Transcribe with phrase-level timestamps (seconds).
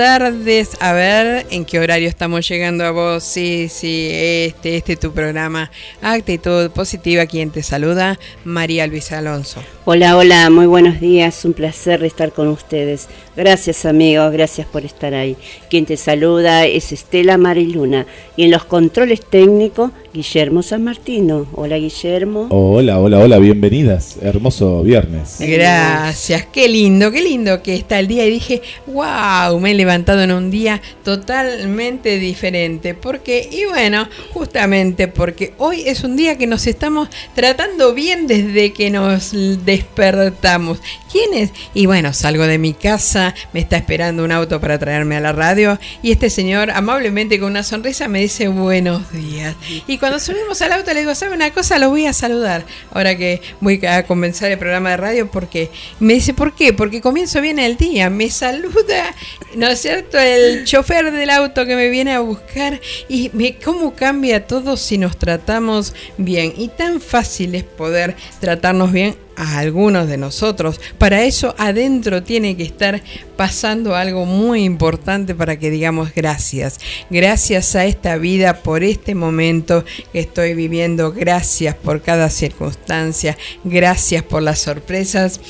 [0.00, 0.78] Tardes.
[0.80, 3.22] A ver en qué horario estamos llegando a vos.
[3.22, 5.70] Sí, sí, este, este es tu programa.
[6.00, 9.62] Actitud Positiva, quien te saluda, María Luisa Alonso.
[9.84, 11.44] Hola, hola, muy buenos días.
[11.44, 13.08] Un placer estar con ustedes.
[13.36, 15.36] Gracias, amigos, gracias por estar ahí.
[15.68, 18.06] Quien te saluda es Estela Mariluna.
[18.36, 21.46] Y en los controles técnicos, Guillermo San Martino.
[21.54, 22.48] Hola, Guillermo.
[22.50, 24.16] Hola, hola, hola, bienvenidas.
[24.20, 25.36] Hermoso viernes.
[25.38, 28.26] Gracias, qué lindo, qué lindo que está el día.
[28.26, 32.94] Y dije, wow, me levantado en un día totalmente diferente.
[32.94, 38.72] Porque, y bueno, justamente porque hoy es un día que nos estamos tratando bien desde
[38.72, 39.30] que nos
[39.64, 40.80] despertamos.
[41.10, 41.50] ¿Quién es?
[41.74, 45.32] Y bueno, salgo de mi casa, me está esperando un auto para traerme a la
[45.32, 49.56] radio y este señor amablemente con una sonrisa me dice buenos días.
[49.88, 51.78] Y cuando subimos al auto le digo, ¿sabe una cosa?
[51.78, 52.64] Lo voy a saludar.
[52.92, 56.72] Ahora que voy a comenzar el programa de radio porque me dice, ¿por qué?
[56.72, 59.14] Porque comienzo bien el día, me saluda,
[59.56, 60.18] ¿no es cierto?
[60.18, 64.96] El chofer del auto que me viene a buscar y me, cómo cambia todo si
[64.96, 66.52] nos tratamos bien.
[66.56, 70.80] Y tan fácil es poder tratarnos bien a algunos de nosotros.
[70.98, 73.02] Para eso adentro tiene que estar
[73.36, 76.78] pasando algo muy importante para que digamos gracias.
[77.08, 81.12] Gracias a esta vida por este momento que estoy viviendo.
[81.12, 83.36] Gracias por cada circunstancia.
[83.64, 85.40] Gracias por las sorpresas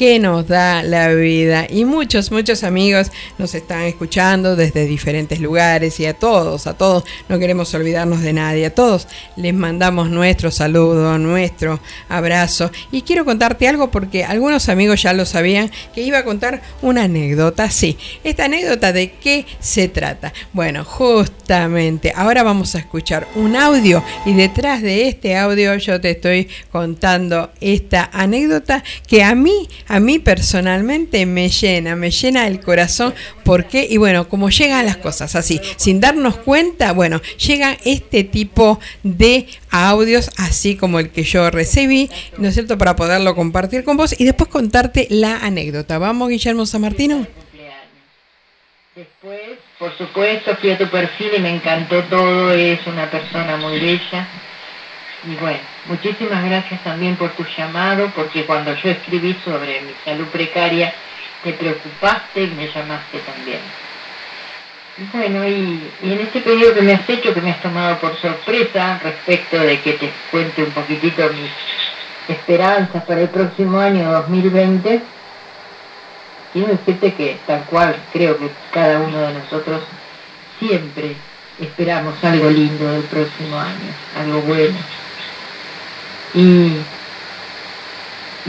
[0.00, 1.66] que nos da la vida.
[1.68, 7.04] Y muchos, muchos amigos nos están escuchando desde diferentes lugares y a todos, a todos,
[7.28, 9.06] no queremos olvidarnos de nadie, a todos
[9.36, 12.70] les mandamos nuestro saludo, nuestro abrazo.
[12.90, 17.02] Y quiero contarte algo porque algunos amigos ya lo sabían que iba a contar una
[17.02, 17.68] anécdota.
[17.68, 20.32] Sí, esta anécdota de qué se trata.
[20.54, 26.12] Bueno, justamente ahora vamos a escuchar un audio y detrás de este audio yo te
[26.12, 32.60] estoy contando esta anécdota que a mí a mí personalmente me llena, me llena el
[32.60, 33.12] corazón
[33.44, 38.78] porque, y bueno, como llegan las cosas así, sin darnos cuenta, bueno, llegan este tipo
[39.02, 42.08] de audios, así como el que yo recibí,
[42.38, 45.98] ¿no es cierto?, para poderlo compartir con vos y después contarte la anécdota.
[45.98, 47.26] ¿Vamos, Guillermo San Martino?
[48.94, 49.40] Después,
[49.76, 54.28] por supuesto, fui a tu perfil y me encantó todo, es una persona muy bella.
[55.24, 60.26] Y bueno, muchísimas gracias también por tu llamado, porque cuando yo escribí sobre mi salud
[60.28, 60.94] precaria,
[61.44, 63.60] te preocupaste y me llamaste también.
[64.96, 68.16] Y bueno, y, en este pedido que me has hecho, que me has tomado por
[68.16, 75.02] sorpresa, respecto de que te cuente un poquitito mis esperanzas para el próximo año 2020,
[76.52, 79.82] quiero decirte que tal cual creo que cada uno de nosotros
[80.58, 81.14] siempre
[81.60, 84.99] esperamos algo lindo del próximo año, algo bueno
[86.34, 86.76] y,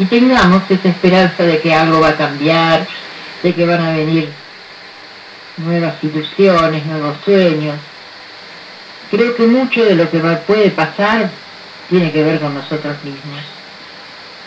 [0.09, 2.87] tengamos esa esperanza de que algo va a cambiar,
[3.43, 4.29] de que van a venir
[5.57, 7.75] nuevas ilusiones, nuevos sueños.
[9.09, 11.29] Creo que mucho de lo que puede pasar
[11.89, 13.41] tiene que ver con nosotros mismos.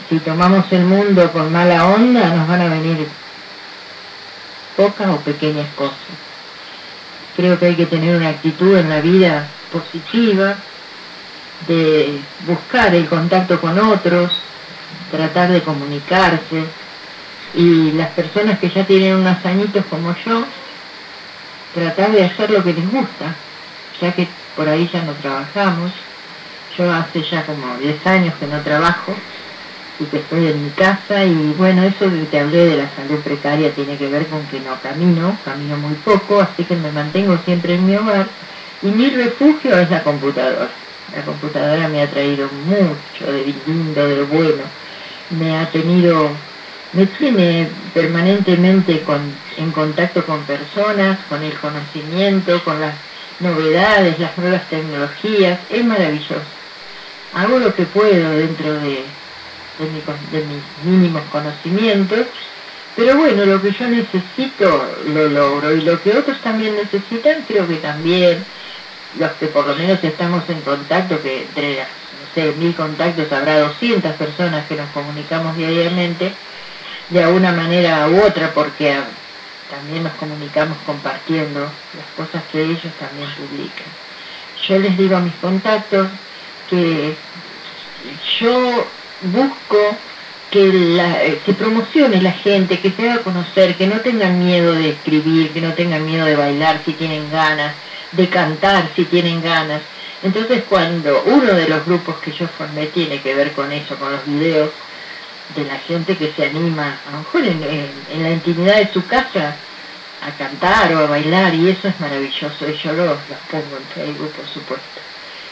[0.09, 3.07] Si tomamos el mundo con mala onda, nos van a venir
[4.77, 5.97] pocas o pequeñas cosas.
[7.37, 10.57] Creo que hay que tener una actitud en la vida positiva,
[11.67, 14.33] de buscar el contacto con otros,
[15.11, 16.65] tratar de comunicarse.
[17.55, 20.45] Y las personas que ya tienen unos añitos como yo,
[21.75, 23.35] tratar de hacer lo que les gusta,
[24.01, 24.27] ya que
[24.57, 25.93] por ahí ya no trabajamos.
[26.77, 29.15] Yo hace ya como 10 años que no trabajo
[30.01, 33.21] y que estoy en mi casa y bueno, eso que te hablé de la salud
[33.23, 37.39] precaria tiene que ver con que no camino, camino muy poco, así que me mantengo
[37.45, 38.27] siempre en mi hogar
[38.83, 40.69] y mi refugio es la computadora.
[41.15, 44.65] La computadora me ha traído mucho de lindo, de bueno.
[45.31, 46.31] Me ha tenido,
[46.93, 49.05] me tiene permanentemente
[49.57, 52.95] en contacto con personas, con el conocimiento, con las
[53.41, 55.61] novedades, las nuevas tecnologías.
[55.71, 56.43] Es maravilloso.
[57.35, 59.05] Hago lo que puedo dentro de,
[59.79, 62.27] de mis mínimos conocimientos,
[62.97, 67.67] pero bueno, lo que yo necesito lo logro y lo que otros también necesitan creo
[67.67, 68.45] que también
[69.19, 73.61] los que por lo menos estamos en contacto, que entre, no sé, mil contactos habrá
[73.61, 76.33] 200 personas que nos comunicamos diariamente,
[77.11, 78.97] de alguna manera u otra, porque
[79.71, 83.87] también nos comunicamos compartiendo las cosas que ellos también publican.
[84.67, 86.09] Yo les digo a mis contactos
[86.69, 87.15] que
[88.41, 88.87] yo
[89.23, 89.97] busco
[90.51, 94.91] que, la, que promocione la gente, que se haga conocer, que no tengan miedo de
[94.91, 97.75] escribir, que no tengan miedo de bailar si tienen ganas,
[98.17, 99.83] de cantar si tienen ganas.
[100.23, 104.13] Entonces cuando uno de los grupos que yo formé tiene que ver con eso, con
[104.13, 104.71] los videos,
[105.55, 109.57] de la gente que se anima, a lo mejor en, la intimidad de su casa,
[110.23, 113.19] a cantar o a bailar, y eso es maravilloso, y yo los,
[113.51, 115.01] pongo en Facebook, por supuesto.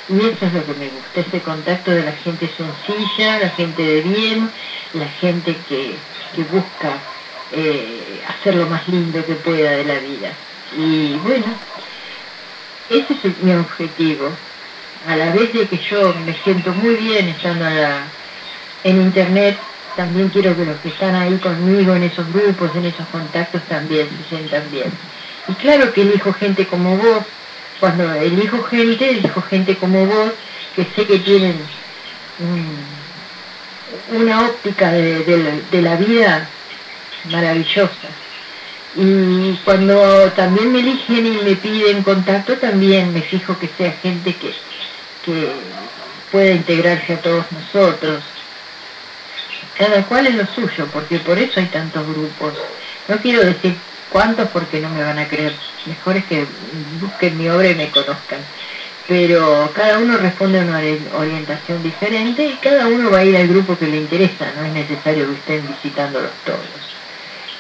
[0.09, 3.83] Y eso es lo que me gusta, ese contacto de la gente sencilla, la gente
[3.83, 4.51] de bien,
[4.95, 5.95] la gente que,
[6.51, 6.97] busca
[7.53, 10.33] eh, hacer lo más lindo que pueda de la vida.
[10.77, 11.45] Y bueno,
[12.91, 14.31] ese es mi objetivo.
[15.09, 17.67] A la vez de que yo me siento muy bien estando
[18.85, 19.59] en internet,
[19.97, 24.09] también quiero que los que están ahí conmigo en esos grupos, en esos contactos también
[24.09, 24.91] se sientan bien.
[25.49, 27.25] Y claro que elijo gente como vos,
[27.81, 30.33] cuando elijo gente, elijo gente como vos,
[30.77, 31.57] que sé que tienen
[34.13, 36.49] una óptica de la vida
[37.31, 38.09] maravillosa.
[38.95, 44.35] Y cuando también me eligen y me piden contacto, también me fijo que sea gente
[44.35, 44.53] que,
[45.25, 45.51] que
[46.31, 48.23] pueda integrarse a todos nosotros.
[49.79, 52.53] Cada cual es lo suyo, porque por eso hay tantos grupos.
[53.09, 53.75] No quiero decir
[54.11, 55.55] cuántos porque no me van a creer.
[55.87, 56.45] Mejor es que
[57.01, 58.41] busquen mi obra y me conozcan.
[59.09, 60.81] Pero cada uno responde a una
[61.19, 64.53] orientación diferente y cada uno va a ir al grupo que le interesa.
[64.55, 66.93] No es necesario que estén visitándolos todos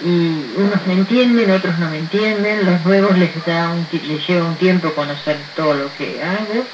[0.04, 4.56] y unos me entienden, otros no me entienden, los nuevos les, da les lleva un
[4.56, 6.64] tiempo conocer todo lo que hago.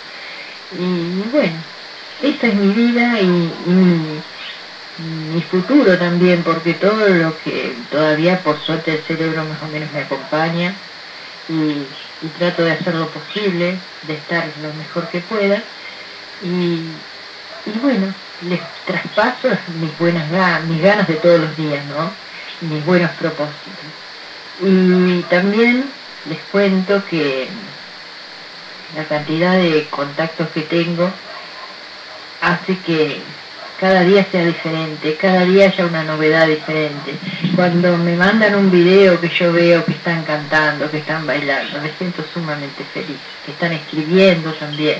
[0.79, 1.57] Y bueno,
[2.23, 8.95] esta es mi vida y, mi, futuro también, porque todo lo que todavía por suerte
[8.95, 10.75] el cerebro más o menos me acompaña
[11.49, 11.85] y,
[12.39, 15.63] trato de hacer lo posible, de estar lo mejor que pueda.
[16.43, 16.81] Y,
[17.81, 19.49] bueno, les traspaso
[19.81, 22.28] mis buenas ganas, mis ganas de todos los días, ¿no?
[22.61, 23.55] Mis buenos propósitos.
[24.61, 25.85] Y también
[26.29, 27.49] les cuento que
[28.97, 31.11] la cantidad de contactos que tengo
[32.41, 33.21] hace que
[33.79, 37.15] cada día sea diferente, cada día haya una novedad diferente.
[37.55, 41.93] Cuando me mandan un video que yo veo que están cantando, que están bailando, me
[41.97, 44.99] siento sumamente feliz, que están escribiendo también.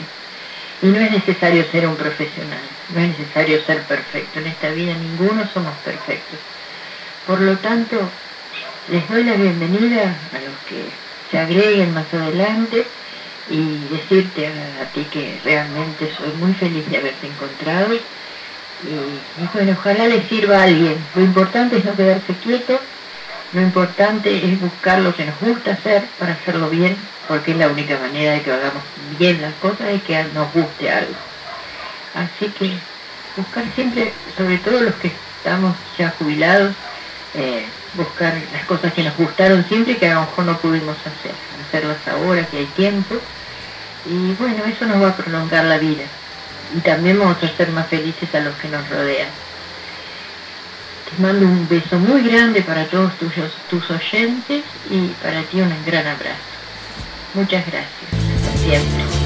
[0.81, 2.61] Y no es necesario ser un profesional,
[2.95, 4.39] no es necesario ser perfecto.
[4.39, 6.39] En esta vida ninguno somos perfectos.
[7.29, 7.97] Por lo tanto,
[8.91, 10.83] les doy la bienvenida a los que
[11.31, 12.87] se agreguen más adelante
[13.51, 18.01] y decirte a, ti que realmente soy muy feliz de haberte encontrado y,
[19.53, 20.97] bueno, ojalá les sirva a alguien.
[21.15, 22.81] Lo importante es no quedarse quieto,
[23.53, 26.97] lo importante es buscar lo que nos gusta hacer para hacerlo bien,
[27.29, 28.83] porque es la única manera de que hagamos
[29.19, 31.13] bien las cosas y que nos guste algo.
[32.15, 32.73] Así que
[33.37, 36.75] buscar siempre, sobre todo los que estamos ya jubilados,
[37.35, 40.97] eh, buscar las cosas que nos gustaron siempre y que a lo mejor no pudimos
[41.01, 41.33] hacer,
[41.67, 43.17] hacerlas ahora que hay tiempo.
[44.07, 46.05] Y bueno, eso nos va a prolongar la vida.
[46.77, 49.29] Y también vamos a ser más felices a los que nos rodean.
[51.09, 53.33] Te mando un beso muy grande para todos tus,
[53.71, 56.37] tus oyentes y para ti un gran abrazo.
[57.35, 58.45] Muchas gracias.
[58.45, 59.18] Hasta siempre.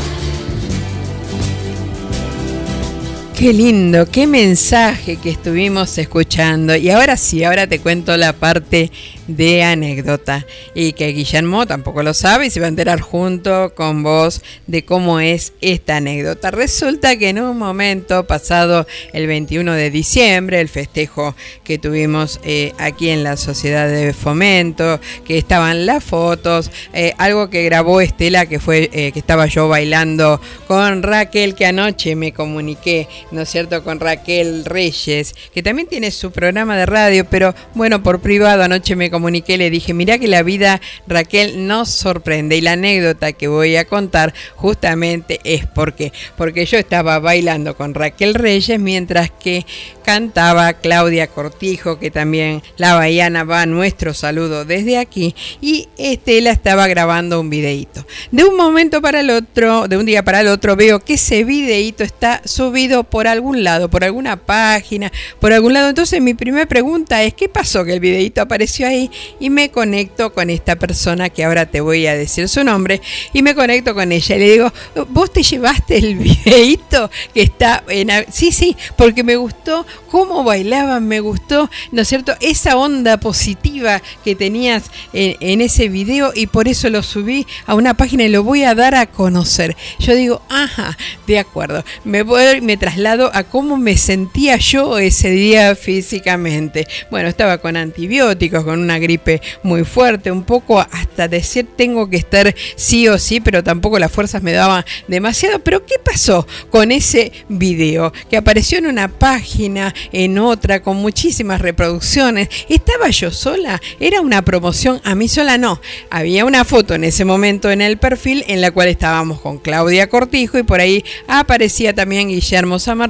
[3.42, 6.76] Qué lindo, qué mensaje que estuvimos escuchando.
[6.76, 8.92] Y ahora sí, ahora te cuento la parte
[9.36, 10.46] de anécdota.
[10.74, 14.84] Y que Guillermo tampoco lo sabe y se va a enterar junto con vos de
[14.84, 16.50] cómo es esta anécdota.
[16.50, 21.34] Resulta que en un momento pasado el 21 de diciembre, el festejo
[21.64, 27.50] que tuvimos eh, aquí en la Sociedad de Fomento, que estaban las fotos, eh, algo
[27.50, 32.32] que grabó Estela, que fue eh, que estaba yo bailando con Raquel, que anoche me
[32.32, 37.54] comuniqué, ¿no es cierto?, con Raquel Reyes, que también tiene su programa de radio, pero
[37.74, 42.56] bueno, por privado anoche me comuniqué, le dije, mira que la vida Raquel nos sorprende
[42.56, 47.94] y la anécdota que voy a contar justamente es porque, porque yo estaba bailando con
[47.94, 49.64] Raquel Reyes mientras que
[50.02, 56.88] cantaba Claudia Cortijo, que también la Bahiana va nuestro saludo desde aquí, y Estela estaba
[56.88, 58.04] grabando un videíto.
[58.30, 61.44] De un momento para el otro, de un día para el otro, veo que ese
[61.44, 65.88] videíto está subido por algún lado, por alguna página, por algún lado.
[65.88, 69.01] Entonces mi primera pregunta es, ¿qué pasó que el videíto apareció ahí?
[69.40, 73.00] Y me conecto con esta persona que ahora te voy a decir su nombre,
[73.32, 74.72] y me conecto con ella y le digo,
[75.08, 78.10] ¿vos te llevaste el videíto que está en...
[78.30, 82.34] Sí, sí, porque me gustó cómo bailaban, me gustó, ¿no es cierto?
[82.40, 87.94] Esa onda positiva que tenías en, ese video y por eso lo subí a una
[87.94, 89.76] página y lo voy a dar a conocer.
[89.98, 95.30] Yo digo, ajá, de acuerdo, me voy, me traslado a cómo me sentía yo ese
[95.30, 96.86] día físicamente.
[97.10, 102.16] Bueno, estaba con antibióticos, con una gripe muy fuerte, un poco hasta decir tengo que
[102.16, 105.58] estar sí o sí, pero tampoco las fuerzas me daban demasiado.
[105.58, 108.12] Pero ¿qué pasó con ese video?
[108.30, 112.48] Que apareció en una página, en otra, con muchísimas reproducciones.
[112.68, 113.80] ¿Estaba yo sola?
[114.00, 115.00] ¿Era una promoción?
[115.04, 115.80] A mí sola no.
[116.10, 120.08] Había una foto en ese momento en el perfil en la cual estábamos con Claudia
[120.08, 123.02] Cortijo y por ahí aparecía también Guillermo San.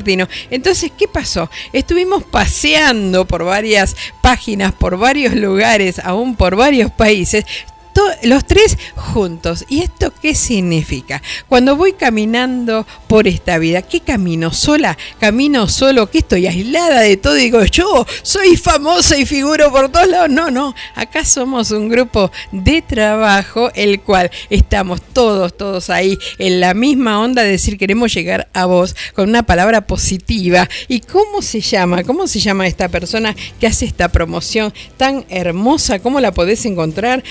[0.50, 1.50] Entonces, ¿qué pasó?
[1.72, 5.72] Estuvimos paseando por varias páginas, por varios lugares,
[6.05, 7.45] aún por varios países,
[8.22, 9.64] los tres juntos.
[9.68, 11.22] ¿Y esto qué significa?
[11.49, 14.52] Cuando voy caminando por esta vida, ¿qué camino?
[14.52, 14.96] ¿Sola?
[15.18, 16.11] ¿Camino solo?
[16.11, 17.34] ¿Que estoy aislada de todo?
[17.34, 20.30] Digo, yo soy famosa y figuro por todos lados.
[20.30, 20.75] No, no.
[20.94, 27.20] Acá somos un grupo de trabajo, el cual estamos todos, todos ahí en la misma
[27.20, 30.68] onda de decir queremos llegar a vos con una palabra positiva.
[30.88, 32.04] ¿Y cómo se llama?
[32.04, 35.99] ¿Cómo se llama esta persona que hace esta promoción tan hermosa?
[35.99, 37.22] ¿Cómo la podés encontrar?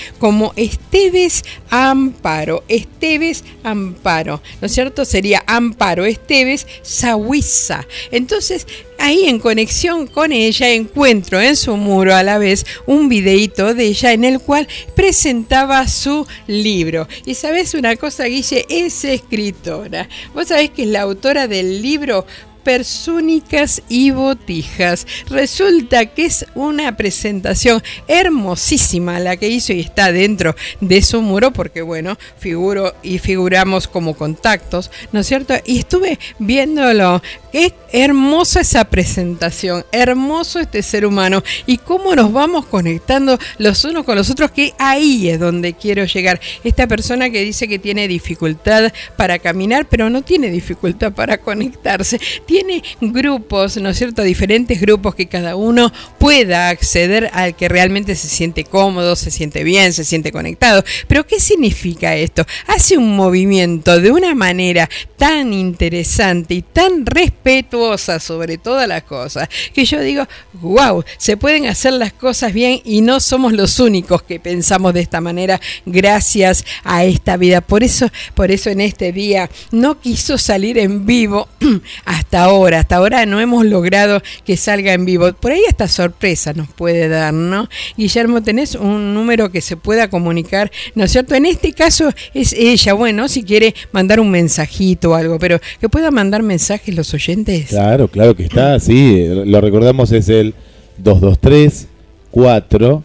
[0.56, 2.64] Esteves Amparo.
[2.68, 5.04] Esteves Amparo, ¿no es cierto?
[5.04, 7.86] Sería Amparo Esteves Sahuiza.
[8.10, 8.66] Entonces,
[8.98, 13.86] ahí en conexión con ella encuentro en su muro a la vez un videíto de
[13.86, 17.08] ella en el cual presentaba su libro.
[17.26, 20.08] Y sabes una cosa, Guille, es escritora.
[20.34, 22.26] Vos sabés que es la autora del libro
[22.62, 25.06] persúnicas y botijas.
[25.28, 31.52] Resulta que es una presentación hermosísima la que hizo y está dentro de su muro
[31.52, 35.54] porque bueno, figuro y figuramos como contactos, ¿no es cierto?
[35.64, 42.64] Y estuve viéndolo Qué hermosa esa presentación, hermoso este ser humano y cómo nos vamos
[42.64, 46.40] conectando los unos con los otros, que ahí es donde quiero llegar.
[46.64, 52.18] Esta persona que dice que tiene dificultad para caminar, pero no tiene dificultad para conectarse.
[52.52, 54.20] Tiene grupos, ¿no es cierto?
[54.20, 59.64] Diferentes grupos que cada uno pueda acceder al que realmente se siente cómodo, se siente
[59.64, 60.84] bien, se siente conectado.
[61.08, 62.44] Pero ¿qué significa esto?
[62.66, 69.48] Hace un movimiento de una manera tan interesante y tan respetuosa sobre todas las cosas,
[69.72, 74.24] que yo digo, wow, se pueden hacer las cosas bien y no somos los únicos
[74.24, 77.62] que pensamos de esta manera gracias a esta vida.
[77.62, 81.48] Por eso, por eso en este día no quiso salir en vivo
[82.04, 85.32] hasta ahora, hasta ahora no hemos logrado que salga en vivo.
[85.32, 87.68] Por ahí esta sorpresa nos puede dar, ¿no?
[87.96, 91.34] Guillermo, tenés un número que se pueda comunicar, ¿no es cierto?
[91.34, 95.88] En este caso es ella, bueno, si quiere mandar un mensajito o algo, pero que
[95.88, 97.32] pueda mandar mensajes los oyentes
[97.68, 99.26] Claro, claro que está, sí.
[99.46, 100.54] Lo recordamos, es el
[100.98, 101.88] 223
[102.30, 103.04] 4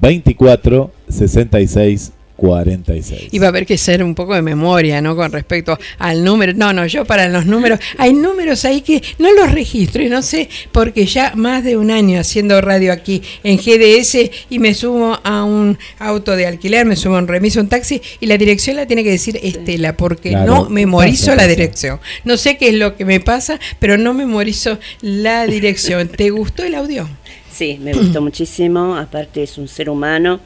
[0.00, 3.28] 24 66 46.
[3.32, 5.16] Y va a haber que ser un poco de memoria, ¿no?
[5.16, 6.54] Con respecto al número.
[6.54, 10.22] No, no, yo para los números, hay números ahí que no los registro y no
[10.22, 15.18] sé, porque ya más de un año haciendo radio aquí en GDS y me subo
[15.24, 18.76] a un auto de alquiler, me subo a un remiso, un taxi y la dirección
[18.76, 21.98] la tiene que decir Estela, porque no memorizo la dirección.
[22.22, 26.06] No sé qué es lo que me pasa, pero no memorizo la dirección.
[26.06, 27.08] ¿Te gustó el audio?
[27.52, 28.94] Sí, me gustó muchísimo.
[28.96, 30.38] Aparte es un ser humano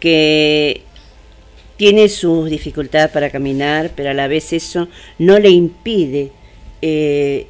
[0.00, 0.82] que
[1.76, 6.32] tiene sus dificultades para caminar, pero a la vez eso no le impide
[6.82, 7.46] eh,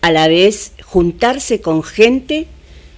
[0.00, 2.46] a la vez juntarse con gente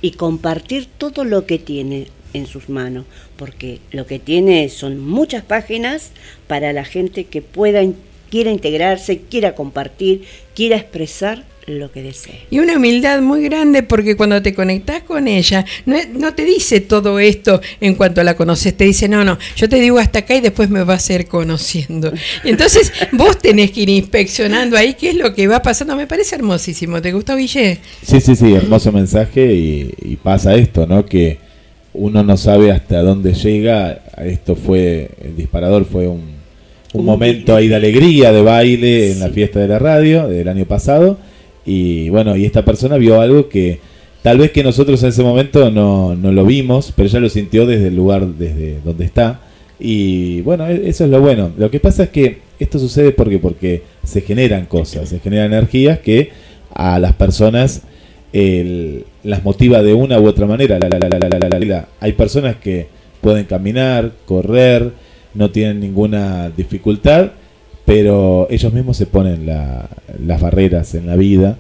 [0.03, 5.43] y compartir todo lo que tiene en sus manos, porque lo que tiene son muchas
[5.43, 6.13] páginas
[6.47, 7.83] para la gente que pueda
[8.31, 10.25] quiera integrarse, quiera compartir,
[10.55, 11.45] quiera expresar
[11.79, 12.41] lo que desee.
[12.51, 17.19] Y una humildad muy grande porque cuando te conectas con ella, no, te dice todo
[17.19, 20.41] esto en cuanto la conoces, te dice, no, no, yo te digo hasta acá y
[20.41, 22.13] después me vas a ir conociendo.
[22.45, 25.97] Entonces vos tenés que ir inspeccionando ahí qué es lo que va pasando.
[25.97, 27.01] Me parece hermosísimo.
[27.01, 27.79] ¿Te gustó, Guille?
[28.03, 31.07] Sí, sí, sí, hermoso mensaje y, pasa esto, ¿no?
[31.07, 31.39] Que
[31.95, 34.03] uno no sabe hasta dónde llega.
[34.19, 36.23] Esto fue, el disparador fue un,
[36.93, 40.67] un momento ahí de alegría, de baile en la fiesta de la radio del año
[40.67, 41.19] pasado
[41.65, 43.81] y bueno, y esta persona vio algo que
[44.23, 47.67] tal vez que nosotros en ese momento no, no lo vimos, pero ella lo sintió
[47.67, 49.41] desde el lugar desde donde está.
[49.79, 51.53] Y bueno, e-, eso es lo bueno.
[51.57, 55.99] Lo que pasa es que esto sucede porque, porque se generan cosas, se generan energías
[56.01, 56.31] que
[56.73, 57.83] a las personas
[58.33, 60.79] las motiva de una u otra manera.
[61.99, 62.87] Hay personas que
[63.21, 64.93] pueden caminar, correr,
[65.35, 67.33] no tienen ninguna dificultad
[67.85, 71.57] pero ellos mismos se ponen las barreras en la vida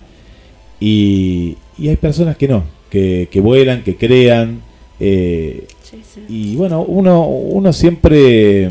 [0.80, 4.62] y, hay personas que no, que, vuelan, que crean.
[4.98, 5.66] Eh,
[6.28, 8.70] y bueno, uno, uno siempre,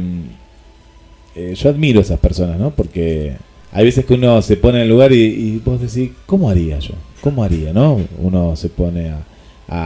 [1.36, 2.72] eh, yo admiro a esas personas, ¿no?
[2.72, 3.36] Porque
[3.72, 6.94] hay veces que uno se pone en el lugar y, vos decís, ¿cómo haría yo?
[7.22, 8.00] ¿Cómo haría, no?
[8.20, 9.24] Uno se pone a,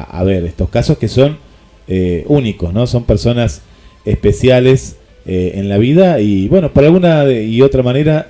[0.02, 1.38] a, ver estos casos que son
[1.88, 2.88] eh, únicos, ¿no?
[2.88, 3.62] Son personas
[4.06, 8.28] especiales eh, en la vida y bueno, por alguna y otra manera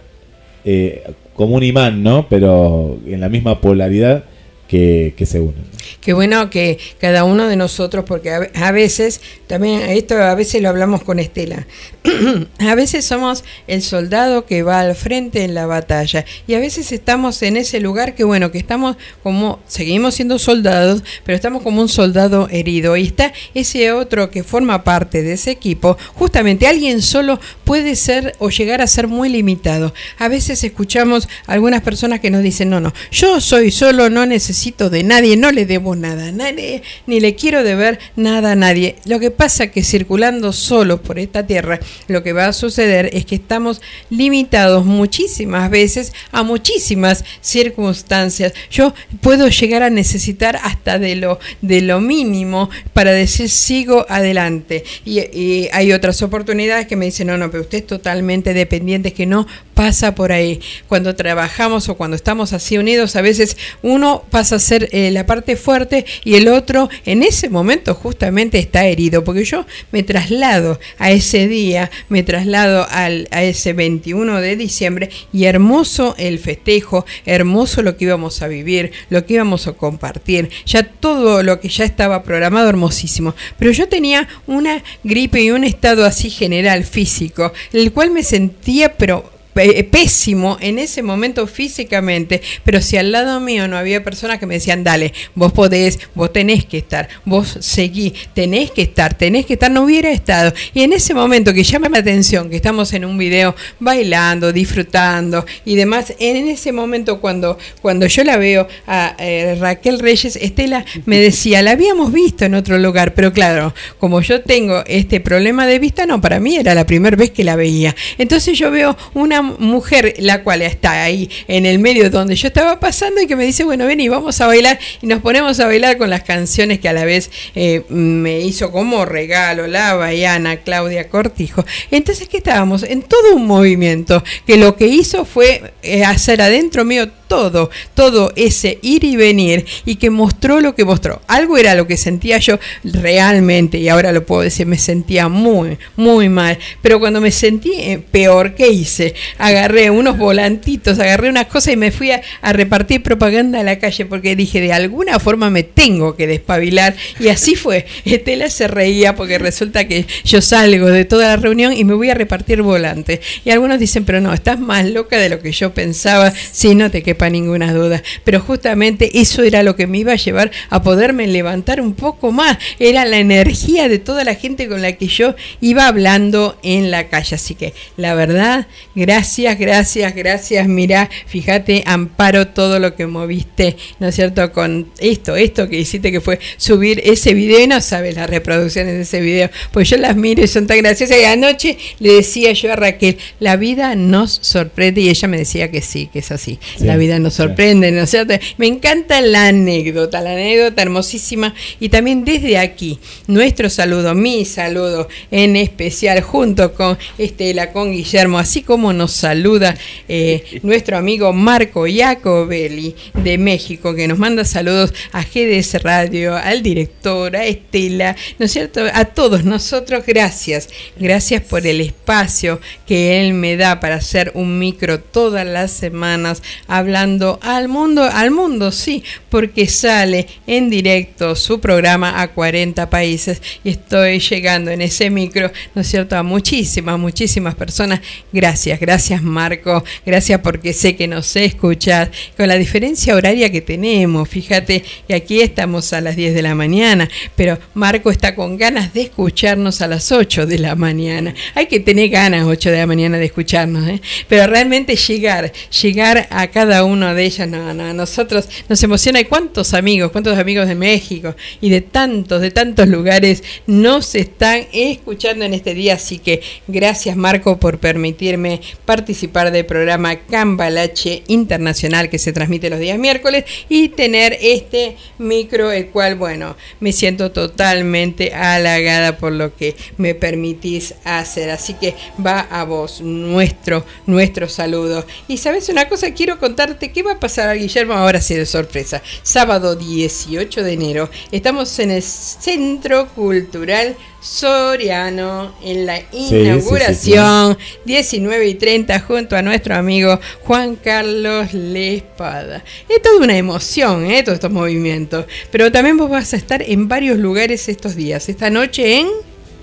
[0.65, 1.03] eh,
[1.35, 2.27] como un imán, ¿no?
[2.29, 4.23] Pero en la misma polaridad
[4.67, 5.73] que, se unen.
[6.01, 10.69] Qué bueno que cada uno de nosotros, porque a, veces, también esto a veces lo
[10.69, 11.67] hablamos con Estela,
[12.59, 16.91] a veces somos el soldado que va al frente en la batalla y a veces
[16.91, 21.81] estamos en ese lugar que bueno, que estamos como, seguimos siendo soldados, pero estamos como
[21.81, 27.01] un soldado herido y está ese otro que forma parte de ese equipo, justamente alguien
[27.01, 29.93] solo puede ser o llegar a ser muy limitado.
[30.17, 34.52] A veces escuchamos algunas personas que nos dicen, no, no, yo soy solo, no necesito
[34.89, 38.95] de nadie, no le debo nada a nadie, ni le quiero deber nada a nadie.
[39.05, 43.25] Lo que pasa que circulando solo por esta tierra, lo que va a suceder es
[43.25, 48.53] que estamos limitados muchísimas veces a muchísimas circunstancias.
[48.71, 54.83] Yo puedo llegar a necesitar hasta de lo, de lo mínimo para decir sigo adelante.
[55.03, 59.13] Y, y hay otras oportunidades que me dicen, no, no, pero usted es totalmente dependiente,
[59.13, 60.59] que no pasa por ahí.
[60.87, 65.25] Cuando trabajamos o cuando estamos así unidos, a veces uno pasa a ser eh, la
[65.25, 70.79] parte fuerte y el otro en ese momento justamente está herido, porque yo me traslado
[70.97, 77.05] a ese día, me traslado al, a ese 21 de diciembre y hermoso el festejo,
[77.25, 81.69] hermoso lo que íbamos a vivir, lo que íbamos a compartir, ya todo lo que
[81.69, 83.35] ya estaba programado, hermosísimo.
[83.57, 88.93] Pero yo tenía una gripe y un estado así general físico, el cual me sentía
[88.97, 94.45] pero pésimo en ese momento físicamente, pero si al lado mío no había personas que
[94.45, 99.45] me decían, dale, vos podés, vos tenés que estar, vos seguí, tenés que estar, tenés
[99.45, 100.53] que estar, no hubiera estado.
[100.73, 105.45] Y en ese momento que llama la atención, que estamos en un video bailando, disfrutando
[105.65, 110.85] y demás, en ese momento cuando, cuando yo la veo a eh, Raquel Reyes, Estela
[111.05, 115.67] me decía, la habíamos visto en otro lugar, pero claro, como yo tengo este problema
[115.67, 117.95] de vista, no, para mí era la primera vez que la veía.
[118.17, 122.79] Entonces yo veo una mujer, la cual está ahí en el medio donde yo estaba
[122.79, 125.67] pasando y que me dice, bueno, ven y vamos a bailar y nos ponemos a
[125.67, 130.57] bailar con las canciones que a la vez eh, me hizo como regalo la Baiana
[130.57, 131.65] Claudia Cortijo.
[131.91, 132.83] Entonces, ¿qué estábamos?
[132.83, 138.31] En todo un movimiento que lo que hizo fue eh, hacer adentro mío todo, todo
[138.35, 141.19] ese ir y venir y que mostró lo que mostró.
[141.25, 145.79] Algo era lo que sentía yo realmente y ahora lo puedo decir, me sentía muy,
[145.95, 146.59] muy mal.
[146.83, 149.15] Pero cuando me sentí eh, peor, ¿qué hice?
[149.39, 152.21] Agarré unos volantitos, agarré unas cosas y me fui a,
[152.53, 156.95] repartir propaganda a la calle porque dije, de alguna forma me tengo que despabilar.
[157.19, 157.87] Y así fue.
[158.05, 162.11] Estela se reía porque resulta que yo salgo de toda la reunión y me voy
[162.11, 163.21] a repartir volantes.
[163.43, 166.31] Y algunos dicen, pero no, estás más loca de lo que yo pensaba.
[166.51, 168.03] Si no te quepa ninguna duda.
[168.23, 172.31] Pero justamente eso era lo que me iba a llevar a poderme levantar un poco
[172.31, 172.57] más.
[172.79, 177.09] Era la energía de toda la gente con la que yo iba hablando en la
[177.09, 177.35] calle.
[177.35, 180.67] Así que la verdad, gracias, gracias, gracias.
[180.67, 184.51] Mira, fíjate, amparo todo lo que moviste, ¿no es cierto?
[184.51, 188.93] Con esto, esto que hiciste que fue subir ese video y no sabes las reproducciones
[188.93, 189.49] de ese video.
[189.71, 191.17] Pues yo las miro y son tan graciosas.
[191.19, 195.71] Y anoche le decía yo a Raquel, la vida nos sorprende y ella me decía
[195.71, 196.59] que sí, que es así.
[197.03, 198.33] Vida nos sorprende, ¿no es cierto?
[198.57, 201.53] Me encanta la anécdota, la anécdota hermosísima.
[201.79, 208.39] Y también desde aquí, nuestro saludo, mi saludo en especial, junto con Estela, con Guillermo,
[208.39, 209.75] así como nos saluda
[210.07, 216.63] eh, nuestro amigo Marco Iacobelli de México, que nos manda saludos a GDS Radio, al
[216.63, 218.81] director, a Estela, ¿no es cierto?
[218.93, 220.69] A todos nosotros, gracias.
[220.97, 226.41] Gracias por el espacio que él me da para hacer un micro todas las semanas
[226.67, 233.41] hablando al mundo, al mundo sí, porque sale en directo su programa a 40 países
[233.63, 238.01] y estoy llegando en ese micro, ¿no es cierto?, a muchísimas, muchísimas personas.
[238.31, 244.27] Gracias, gracias Marco, gracias porque sé que nos escuchas con la diferencia horaria que tenemos,
[244.29, 248.93] fíjate, y aquí estamos a las 10 de la mañana, pero Marco está con ganas
[248.93, 251.33] de escucharnos a las 8 de la mañana.
[251.55, 254.01] Hay que tener ganas 8 de la mañana de escucharnos, ¿eh?
[254.27, 255.51] pero realmente llegar,
[255.81, 259.19] llegar a cada uno de ellas, no, no, nosotros nos emociona.
[259.19, 264.67] ¿Y cuántos amigos, cuántos amigos de México y de tantos, de tantos lugares nos están
[264.71, 265.95] escuchando en este día?
[265.95, 272.79] Así que gracias Marco por permitirme participar del programa Cambalache Internacional que se transmite los
[272.79, 279.55] días miércoles y tener este micro, el cual, bueno, me siento totalmente halagada por lo
[279.55, 281.49] que me permitís hacer.
[281.49, 285.05] Así que va a vos nuestro, nuestro saludo.
[285.27, 289.01] Y sabes una cosa, quiero contar qué va a pasar, Guillermo, ahora sí de sorpresa.
[289.21, 298.53] Sábado 18 de enero, estamos en el Centro Cultural Soriano en la inauguración 19 y
[298.55, 302.63] 30 junto a nuestro amigo Juan Carlos Lespada.
[302.87, 304.23] Es toda una emoción, ¿eh?
[304.23, 305.25] todos estos movimientos.
[305.51, 308.29] Pero también vos vas a estar en varios lugares estos días.
[308.29, 309.07] Esta noche en...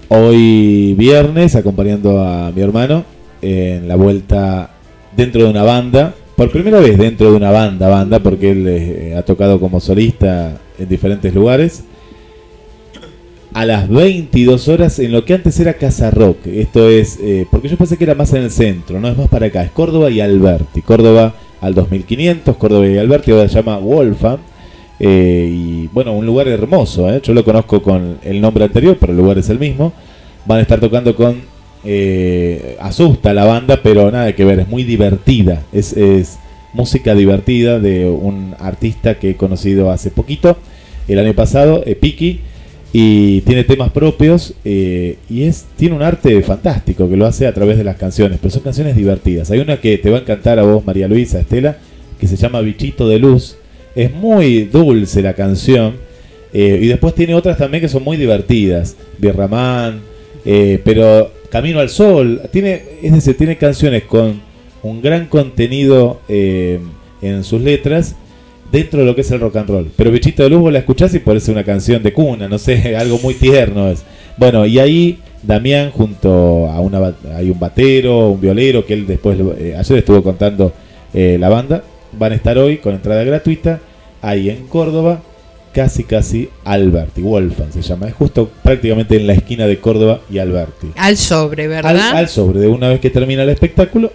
[0.08, 3.04] Hoy viernes acompañando a mi hermano
[3.40, 4.70] en la vuelta
[5.16, 6.14] dentro de una banda.
[6.40, 10.58] Por primera vez dentro de una banda, banda, porque él eh, ha tocado como solista
[10.78, 11.84] en diferentes lugares
[13.52, 16.46] a las 22 horas en lo que antes era Casa Rock.
[16.46, 19.28] Esto es, eh, porque yo pensé que era más en el centro, no es más
[19.28, 20.80] para acá, es Córdoba y Alberti.
[20.80, 24.38] Córdoba al 2500, Córdoba y Alberti, ahora se llama Wolfam.
[24.98, 29.18] Eh, y bueno, un lugar hermoso, yo lo conozco con el nombre anterior, pero el
[29.18, 29.92] lugar es el mismo.
[30.46, 31.42] Van a estar tocando con
[32.80, 35.62] Asusta la banda, pero nada que ver, es muy divertida.
[35.72, 36.38] Es, es
[36.72, 40.56] música divertida de un artista que he conocido hace poquito,
[41.08, 42.40] el año pasado, Piki
[42.92, 47.54] y tiene temas propios eh, y es tiene un arte fantástico que lo hace a
[47.54, 49.50] través de las canciones, pero son canciones divertidas.
[49.50, 51.78] Hay una que te va a encantar a vos, María Luisa, Estela,
[52.18, 53.56] que se llama Bichito de Luz.
[53.94, 55.94] Es muy dulce la canción
[56.52, 60.00] eh, y después tiene otras también que son muy divertidas, Birramán,
[60.44, 64.40] eh, pero Camino al Sol, tiene, es decir, tiene canciones con
[64.82, 68.14] un gran contenido en sus letras
[68.70, 69.90] dentro de lo que es el rock and roll.
[69.96, 73.18] Pero Bichito de Luz la escuchás y parece una canción de cuna, no sé, algo
[73.18, 74.04] muy tierno es.
[74.36, 79.38] Bueno, y ahí Damián junto a una hay un batero, un violero que él después
[79.58, 80.72] eh, ayer estuvo contando
[81.14, 81.82] eh, la banda,
[82.12, 83.80] van a estar hoy con entrada gratuita
[84.22, 85.22] ahí en Córdoba,
[85.72, 90.38] casi casi Alberti, Wolfan se llama, es justo prácticamente en la esquina de Córdoba y
[90.38, 90.88] Alberti.
[90.96, 92.16] Al sobre, ¿verdad?
[92.16, 94.12] al sobre, de una vez que termina el espectáculo,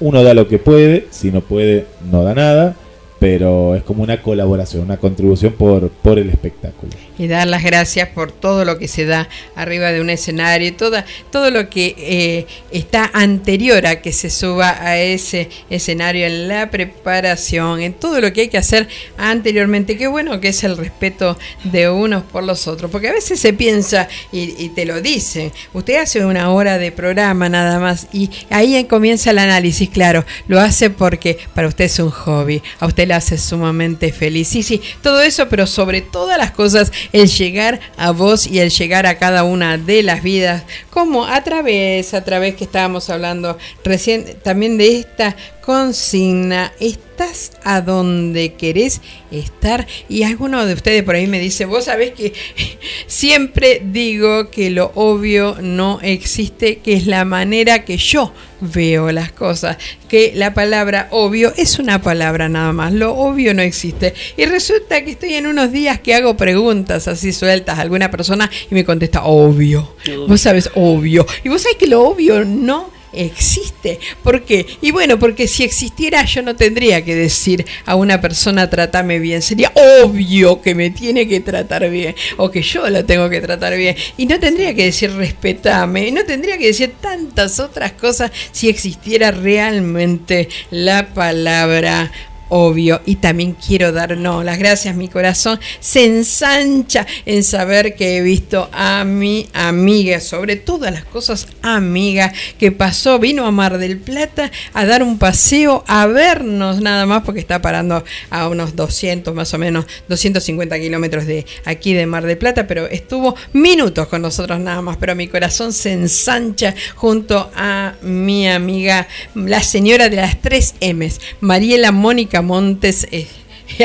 [0.00, 2.76] uno da lo que puede, si no puede, no da nada
[3.20, 6.90] pero es como una colaboración, una contribución por, por el espectáculo.
[7.20, 11.04] Y dar las gracias por todo lo que se da arriba de un escenario, toda,
[11.30, 16.70] todo lo que eh, está anterior a que se suba a ese escenario, en la
[16.70, 19.98] preparación, en todo lo que hay que hacer anteriormente.
[19.98, 23.52] Qué bueno que es el respeto de unos por los otros, porque a veces se
[23.52, 28.30] piensa y, y te lo dicen, usted hace una hora de programa nada más y
[28.48, 33.10] ahí comienza el análisis, claro, lo hace porque para usted es un hobby, a usted
[33.10, 34.48] hace sumamente feliz.
[34.48, 38.70] Sí, sí, todo eso, pero sobre todas las cosas, el llegar a vos y el
[38.70, 43.58] llegar a cada una de las vidas, como a través, a través que estábamos hablando
[43.84, 45.36] recién también de esta
[45.70, 49.86] consigna, estás a donde querés estar.
[50.08, 52.32] Y alguno de ustedes por ahí me dice, vos sabés que
[53.06, 59.30] siempre digo que lo obvio no existe, que es la manera que yo veo las
[59.30, 59.76] cosas,
[60.08, 64.12] que la palabra obvio es una palabra nada más, lo obvio no existe.
[64.36, 68.50] Y resulta que estoy en unos días que hago preguntas así sueltas a alguna persona
[68.68, 69.94] y me contesta obvio.
[70.26, 71.24] Vos sabés obvio.
[71.44, 73.98] Y vos sabés que lo obvio no existe.
[74.22, 74.66] ¿Por qué?
[74.80, 79.42] Y bueno, porque si existiera yo no tendría que decir a una persona trátame bien.
[79.42, 83.76] Sería obvio que me tiene que tratar bien o que yo la tengo que tratar
[83.76, 83.96] bien.
[84.16, 86.08] Y no tendría que decir respetame.
[86.08, 92.10] Y no tendría que decir tantas otras cosas si existiera realmente la palabra
[92.50, 93.00] obvio.
[93.06, 98.20] Y también quiero dar no, las gracias, mi corazón se ensancha en saber que he
[98.20, 103.98] visto a mi amiga, sobre todas las cosas amiga, que pasó, vino a Mar del
[103.98, 109.34] Plata a dar un paseo, a vernos nada más, porque está parando a unos 200
[109.34, 114.22] más o menos, 250 kilómetros de aquí de Mar del Plata, pero estuvo minutos con
[114.22, 120.16] nosotros nada más, pero mi corazón se ensancha junto a mi amiga, la señora de
[120.16, 123.26] las tres M's, Mariela Mónica Montes eh,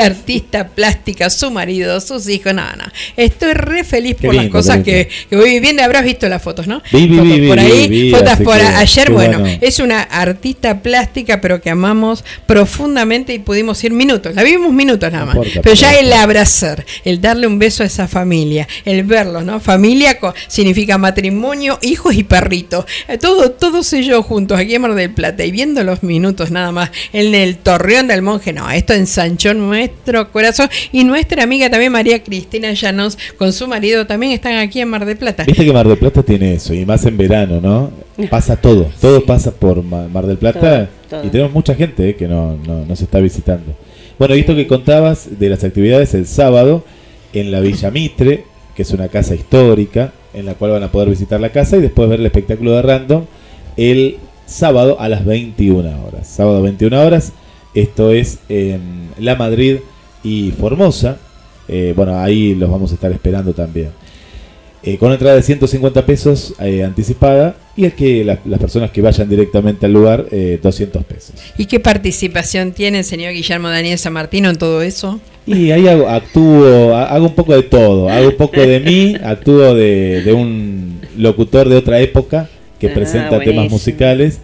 [0.00, 2.92] artista plástica, su marido, sus hijos, nada, nada.
[3.16, 5.82] Estoy re feliz por las cosas que, voy viviendo.
[5.82, 6.82] Habrás visto las fotos, ¿no?
[6.90, 9.10] por ahí, fotos por ayer.
[9.10, 14.34] Bueno, es una artista plástica, pero que amamos profundamente y pudimos ir minutos.
[14.34, 15.38] La vivimos minutos nada más.
[15.62, 19.60] pero ya el abrazar, el darle un beso a esa familia, el verlos, ¿no?
[19.60, 22.84] Familia significa matrimonio, hijos y perritos.
[23.08, 26.72] Eh, todo, todos ellos juntos aquí en Mar del Plata y viendo los minutos nada
[26.72, 28.52] más en el Torreón del Monje.
[28.52, 30.68] No, esto en Sanchón nuestro corazón.
[30.92, 35.04] Y nuestra amiga también, María Cristina Llanos, con su marido, también están aquí en Mar
[35.04, 35.44] de Plata.
[35.44, 37.90] Viste que Mar del Plata tiene eso, y más en verano, ¿no?
[38.30, 40.88] Pasa todo, todo pasa por Mar del Plata
[41.22, 43.74] y tenemos mucha gente eh, que no, no, nos está visitando.
[44.18, 46.82] Bueno, visto que contabas de las actividades el sábado
[47.34, 48.44] en la Villa Mitre,
[48.74, 51.82] que es una casa histórica, en la cual van a poder visitar la casa y
[51.82, 53.26] después ver el espectáculo de Random
[53.76, 56.26] el sábado a las 21 horas.
[56.26, 57.32] Sábado 21 horas
[57.76, 59.76] Esto es en La Madrid
[60.24, 61.18] y Formosa.
[61.68, 63.90] Eh, bueno, ahí los vamos a estar esperando también.
[64.82, 69.28] Eh, con entrada de 150 pesos eh, anticipada y es que las personas que vayan
[69.28, 70.24] directamente al lugar,
[70.62, 71.34] 200 pesos.
[71.58, 75.20] ¿Y qué participación tiene el señor Guillermo Daniel San Martino en todo eso?
[75.44, 78.08] Y ahí hago, actúo, hago un poco de todo.
[78.08, 82.48] Hago un poco de mí, actúo de, un locutor de otra época
[82.80, 84.40] que ah, presenta temas musicales.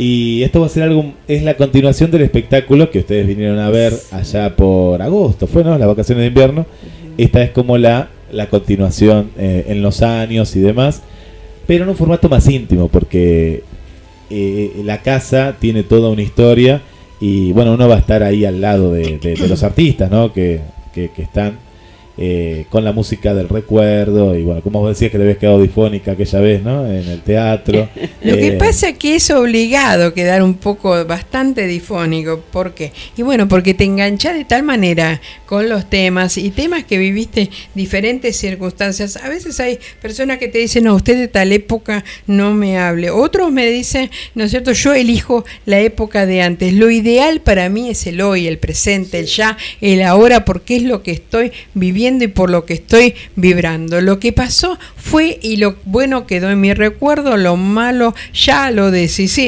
[0.00, 3.68] Y esto va a ser algo, es la continuación del espectáculo que ustedes vinieron a
[3.68, 5.76] ver allá por agosto, fue, ¿no?
[5.76, 6.64] Las vacaciones de invierno.
[7.18, 11.02] Esta es como la, la continuación eh, en los años y demás,
[11.66, 13.62] pero en un formato más íntimo, porque
[14.30, 16.80] eh, la casa tiene toda una historia
[17.20, 20.32] y bueno, uno va a estar ahí al lado de, los artistas, ¿no?
[20.32, 20.60] Que,
[20.94, 21.58] que, que están
[22.22, 25.62] eh, con la música del recuerdo y bueno, como vos decías que te habías quedado
[25.62, 26.84] difónica aquella vez, ¿no?
[26.84, 27.88] En el teatro.
[28.22, 32.92] Lo que eh, pasa es que es obligado quedar un poco bastante difónico, ¿por qué?
[33.16, 37.48] Y bueno, porque te enganchas de tal manera con los temas y temas que viviste
[37.74, 39.16] diferentes circunstancias.
[39.16, 43.08] A veces hay personas que te dicen, no, usted de tal época no me hable.
[43.08, 44.72] Otros me dicen, ¿no es cierto?
[44.72, 46.74] Yo elijo la época de antes.
[46.74, 50.82] Lo ideal para mí es el hoy, el presente, el ya, el ahora, porque es
[50.82, 54.00] lo que estoy viviendo y por lo que estoy vibrando.
[54.00, 58.90] Lo que pasó fue y lo bueno quedó en mi recuerdo, lo malo ya lo
[58.90, 59.38] decís.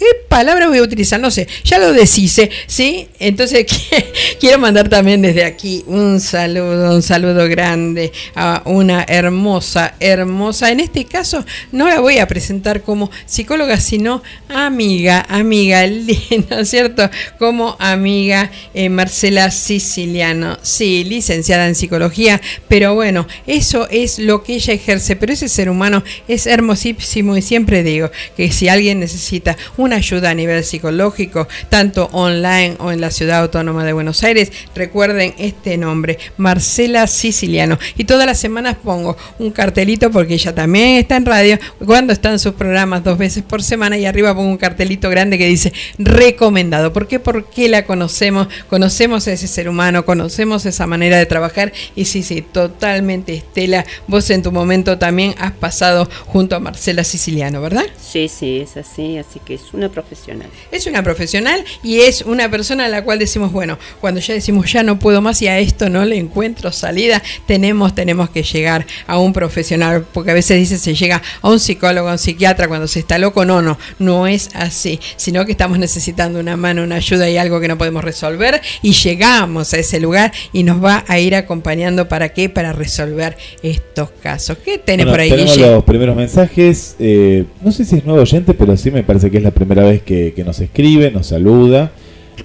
[0.00, 1.20] ¿Qué palabra voy a utilizar?
[1.20, 3.08] No sé, ya lo decís, ¿sí?
[3.18, 3.66] Entonces
[4.40, 10.80] quiero mandar también desde aquí un saludo, un saludo grande a una hermosa, hermosa, en
[10.80, 17.10] este caso no la voy a presentar como psicóloga, sino amiga, amiga, ¿no es cierto?
[17.38, 24.54] Como amiga eh, Marcela Siciliano, sí, licenciada en psicología, pero bueno, eso es lo que
[24.54, 29.58] ella ejerce, pero ese ser humano es hermosísimo y siempre digo que si alguien necesita
[29.90, 34.52] un ayuda a nivel psicológico, tanto online o en la ciudad autónoma de Buenos Aires.
[34.74, 37.76] Recuerden este nombre, Marcela Siciliano.
[37.96, 42.38] Y todas las semanas pongo un cartelito porque ella también está en radio, cuando están
[42.38, 46.92] sus programas dos veces por semana y arriba pongo un cartelito grande que dice recomendado.
[46.92, 47.18] ¿Por qué?
[47.18, 52.22] Porque la conocemos, conocemos a ese ser humano, conocemos esa manera de trabajar y sí,
[52.22, 57.86] sí, totalmente Estela, vos en tu momento también has pasado junto a Marcela Siciliano, ¿verdad?
[58.00, 60.48] Sí, sí, es así, así que es una profesional.
[60.70, 64.70] Es una profesional y es una persona a la cual decimos, bueno, cuando ya decimos
[64.70, 68.86] ya no puedo más y a esto no le encuentro salida, tenemos, tenemos que llegar
[69.06, 72.68] a un profesional, porque a veces dice se llega a un psicólogo, a un psiquiatra
[72.68, 76.82] cuando se está loco, no, no, no es así, sino que estamos necesitando una mano,
[76.82, 80.82] una ayuda y algo que no podemos resolver y llegamos a ese lugar y nos
[80.82, 84.58] va a ir acompañando para qué, para resolver estos casos.
[84.58, 88.54] ¿Qué tenés por ahí, Tenemos los primeros mensajes, eh, no sé si es nuevo oyente,
[88.54, 91.92] pero sí me parece que es la primera vez que, nos escribe, nos saluda.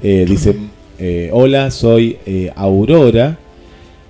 [0.04, 0.54] Eh, dice,
[0.99, 3.38] eh, hola, soy eh, Aurora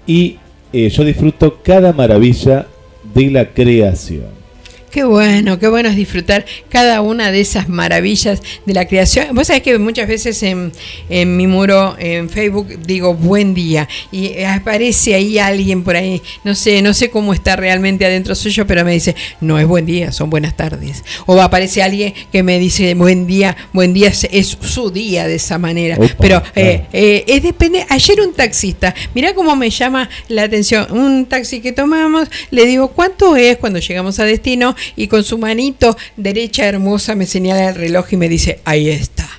[0.07, 0.37] y
[0.73, 2.67] yo disfruto cada maravilla
[3.13, 4.44] de la creación.
[4.95, 9.36] Qué bueno, qué bueno es disfrutar cada una de esas maravillas de la creación.
[9.36, 10.71] Vos sabés que muchas veces en,
[11.36, 16.81] mi muro en Facebook digo buen día y aparece ahí alguien por ahí, no sé,
[16.81, 20.29] no sé cómo está realmente adentro suyo, pero me dice, no es buen día, son
[20.29, 21.03] buenas tardes.
[21.25, 25.58] O aparece alguien que me dice buen día, buen día es, su día de esa
[25.58, 25.97] manera.
[26.21, 27.86] pero eh, eh, es depende.
[27.89, 32.88] Ayer un taxista, mira cómo me llama la atención, un taxi que tomamos, le digo,
[32.88, 34.73] ¿cuánto es cuando llegamos a destino?
[34.95, 39.30] Y con su manito derecha hermosa me señala el reloj y me dice, ahí está.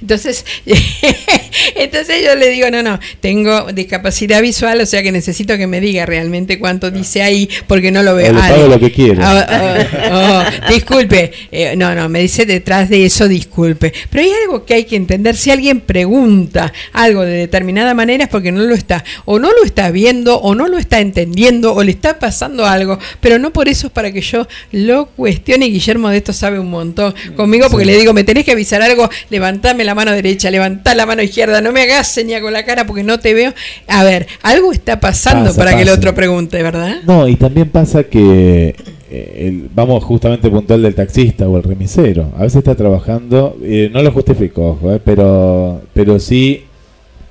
[0.00, 0.44] Entonces,
[1.76, 5.80] entonces yo le digo, no, no, tengo discapacidad visual, o sea que necesito que me
[5.80, 8.32] diga realmente cuánto dice ahí, porque no lo veo.
[8.68, 9.22] lo que quiere.
[9.22, 13.92] Ah, ah, oh, disculpe, eh, no, no, me dice detrás de eso, disculpe.
[14.10, 18.30] Pero hay algo que hay que entender, si alguien pregunta algo de determinada manera es
[18.30, 21.82] porque no lo está, o no lo está viendo, o no lo está entendiendo, o
[21.82, 25.66] le está pasando algo, pero no por eso es para que yo lo cuestione.
[25.66, 29.08] Guillermo de esto sabe un montón conmigo, porque le digo, me tenés que avisar algo,
[29.30, 32.86] levantame la mano derecha, levantá la mano izquierda, no me hagas señal con la cara
[32.86, 33.52] porque no te veo.
[33.86, 36.96] A ver, algo está pasando para que el otro pregunte, ¿verdad?
[37.06, 38.74] No, y también pasa que
[39.10, 42.32] eh, vamos justamente puntual del taxista o el remisero.
[42.36, 46.64] A veces está trabajando, eh, no lo justifico, eh, pero, pero sí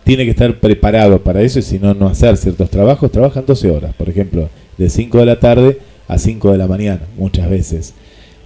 [0.04, 3.12] tiene que estar preparado para eso y si no, no hacer ciertos trabajos.
[3.12, 7.02] Trabajan 12 horas, por ejemplo, de 5 de la tarde a 5 de la mañana,
[7.18, 7.94] muchas veces.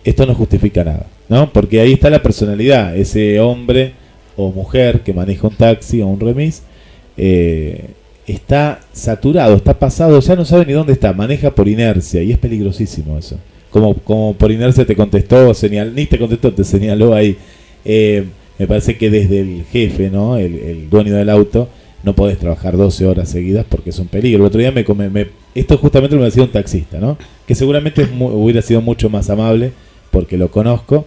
[0.04, 1.06] Esto no justifica nada.
[1.30, 1.52] ¿No?
[1.52, 3.94] Porque ahí está la personalidad, ese hombre
[4.36, 6.64] o mujer que maneja un taxi o un remis,
[7.18, 7.92] eh,
[8.28, 12.38] está saturado, está pasado, ya no sabe ni dónde está, maneja por inercia y es
[12.38, 13.38] peligrosísimo eso.
[13.70, 17.38] Como, como por inercia te contestó, señal, ni te contestó, te señaló ahí.
[17.84, 18.26] Eh,
[18.58, 20.38] me parece que desde el jefe, ¿no?
[20.38, 21.70] El, el dueño del auto,
[22.04, 24.40] no podés trabajar 12 horas seguidas porque es un peligro.
[24.40, 27.18] El otro día me, come, me esto justamente me decía un taxista, ¿no?
[27.46, 29.72] Que seguramente es hubiera sido mucho más amable
[30.12, 31.06] porque lo conozco.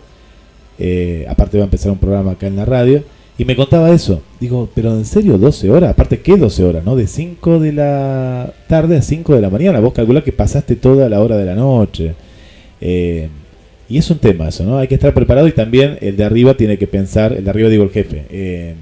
[0.80, 3.04] Eh, aparte va a empezar un programa acá en la radio.
[3.38, 4.20] Y me contaba eso.
[4.40, 5.90] Digo, pero en serio, 12 horas.
[5.90, 6.84] Aparte, ¿qué 12 horas?
[6.84, 6.96] ¿No?
[6.96, 9.80] De 5 de la tarde a 5 de la mañana.
[9.80, 12.14] Vos calculás que pasaste toda la hora de la noche.
[12.80, 13.28] Eh,
[13.88, 14.78] y es un tema eso, ¿no?
[14.78, 17.68] Hay que estar preparado y también el de arriba tiene que pensar, el de arriba
[17.68, 18.74] digo el jefe, eh,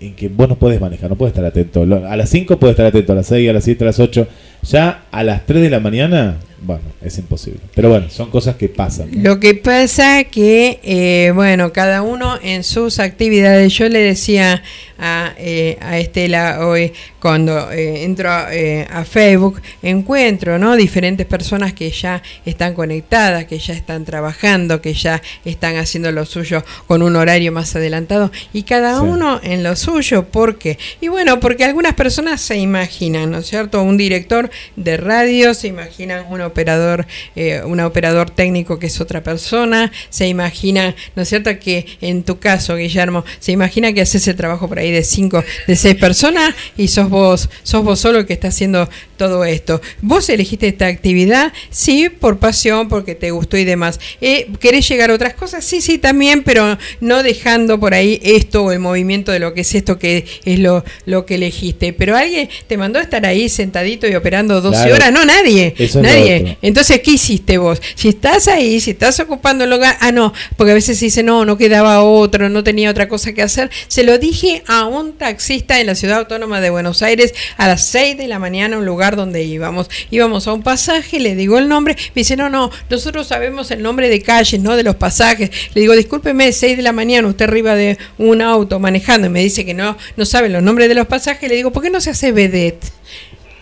[0.00, 1.82] en que vos no puedes manejar, no puedes estar atento.
[1.82, 4.26] A las 5 puedes estar atento, a las 6, a las 7, a las 8.
[4.64, 7.60] Ya a las 3 de la mañana, bueno, es imposible.
[7.74, 9.10] Pero bueno, son cosas que pasan.
[9.22, 14.62] Lo que pasa que, eh, bueno, cada uno en sus actividades, yo le decía
[14.98, 16.92] a, eh, a Estela hoy,
[17.24, 20.76] cuando eh, entro eh, a, Facebook, encuentro ¿no?
[20.76, 26.26] diferentes personas que ya están conectadas, que ya están trabajando, que ya están haciendo lo
[26.26, 30.26] suyo con un horario más adelantado y cada uno en lo suyo.
[30.26, 30.78] ¿Por qué?
[31.00, 33.82] Y bueno, porque algunas personas se imaginan, ¿no es cierto?
[33.82, 39.22] Un director de radio, se imaginan un operador, eh, un operador técnico que es otra
[39.22, 41.58] persona, se imagina, ¿no es cierto?
[41.58, 45.44] Que en tu caso, Guillermo, se imagina que haces el trabajo por ahí de cinco,
[45.66, 49.80] de seis personas y sos vos, sos vos solo el que está haciendo todo esto.
[50.02, 51.52] ¿Vos elegiste esta actividad?
[51.70, 54.00] Sí, por pasión, porque te gustó y demás.
[54.20, 55.64] Eh, ¿Querés llegar a otras cosas?
[55.64, 59.62] Sí, sí, también, pero no dejando por ahí esto o el movimiento de lo que
[59.62, 61.92] es esto que es lo, lo que elegiste.
[61.92, 65.12] Pero alguien te mandó a estar ahí sentadito y operando 12 horas.
[65.12, 65.74] No, nadie.
[66.02, 66.58] nadie.
[66.62, 67.80] Entonces, ¿qué hiciste vos?
[67.94, 71.44] Si estás ahí, si estás ocupando el lugar, ah, no, porque a veces dice, no,
[71.44, 73.70] no quedaba otro, no tenía otra cosa que hacer.
[73.88, 77.84] Se lo dije a un taxista en la ciudad autónoma de Buenos Aires a las
[77.86, 79.88] 6 de la mañana, un lugar donde íbamos.
[80.10, 83.82] Íbamos a un pasaje, le digo el nombre, me dice, no, no, nosotros sabemos el
[83.82, 85.50] nombre de calles, no de los pasajes.
[85.74, 89.40] Le digo, discúlpeme, 6 de la mañana, usted arriba de un auto manejando y me
[89.40, 91.48] dice que no, no sabe los nombres de los pasajes.
[91.48, 92.84] Le digo, ¿por qué no se hace vedette?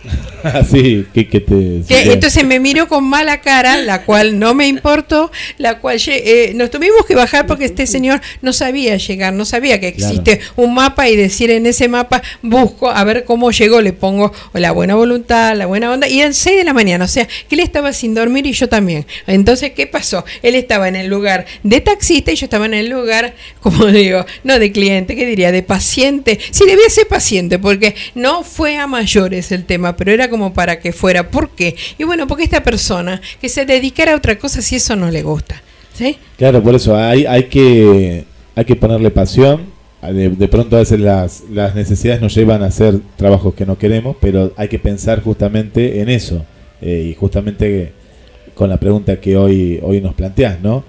[0.43, 1.83] Así, que, que te...
[2.11, 6.69] entonces me miró con mala cara, la cual no me importó, la cual eh, nos
[6.69, 11.07] tuvimos que bajar porque este señor no sabía llegar, no sabía que existe un mapa
[11.07, 15.55] y decir en ese mapa busco a ver cómo llegó, le pongo la buena voluntad,
[15.55, 18.13] la buena onda, y en 6 de la mañana, o sea, que él estaba sin
[18.13, 19.05] dormir y yo también.
[19.27, 20.25] Entonces, ¿qué pasó?
[20.41, 24.25] Él estaba en el lugar de taxista y yo estaba en el lugar, como digo,
[24.43, 25.51] no de cliente, ¿qué diría?
[25.51, 26.39] De paciente.
[26.51, 30.79] Sí, debía ser paciente porque no fue a mayores el tema pero era como para
[30.79, 31.29] que fuera.
[31.29, 31.75] ¿Por qué?
[31.97, 35.23] Y bueno, porque esta persona que se dedicara a otra cosa si eso no le
[35.23, 35.61] gusta.
[35.93, 36.17] ¿sí?
[36.37, 38.25] Claro, por eso hay, hay, que,
[38.55, 39.73] hay que ponerle pasión.
[40.01, 44.17] De, pronto a veces las, las necesidades nos llevan a hacer trabajos que no queremos,
[44.19, 46.45] pero hay que pensar justamente en eso.
[46.81, 47.93] Eh, y justamente
[48.53, 50.83] con la pregunta que hoy, hoy nos planteás, ¿no?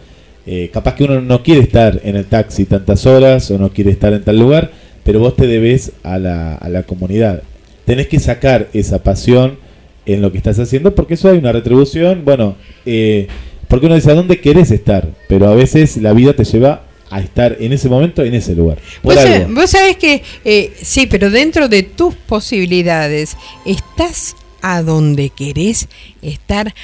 [0.46, 3.92] Eh, capaz que uno no quiere estar en el taxi tantas horas o no quiere
[3.92, 4.72] estar en tal lugar,
[5.04, 7.42] pero vos te debes a la, a la comunidad
[7.84, 9.58] tenés que sacar esa pasión
[10.06, 13.28] en lo que estás haciendo porque eso hay una retribución, bueno, eh,
[13.68, 17.20] porque uno dice a dónde querés estar, pero a veces la vida te lleva a
[17.20, 18.78] estar en ese momento, en ese lugar.
[19.02, 19.14] Vos,
[19.70, 25.88] sabés que, eh, sí, pero dentro de tus posibilidades, ¿estás a donde querés
[26.22, 26.74] estar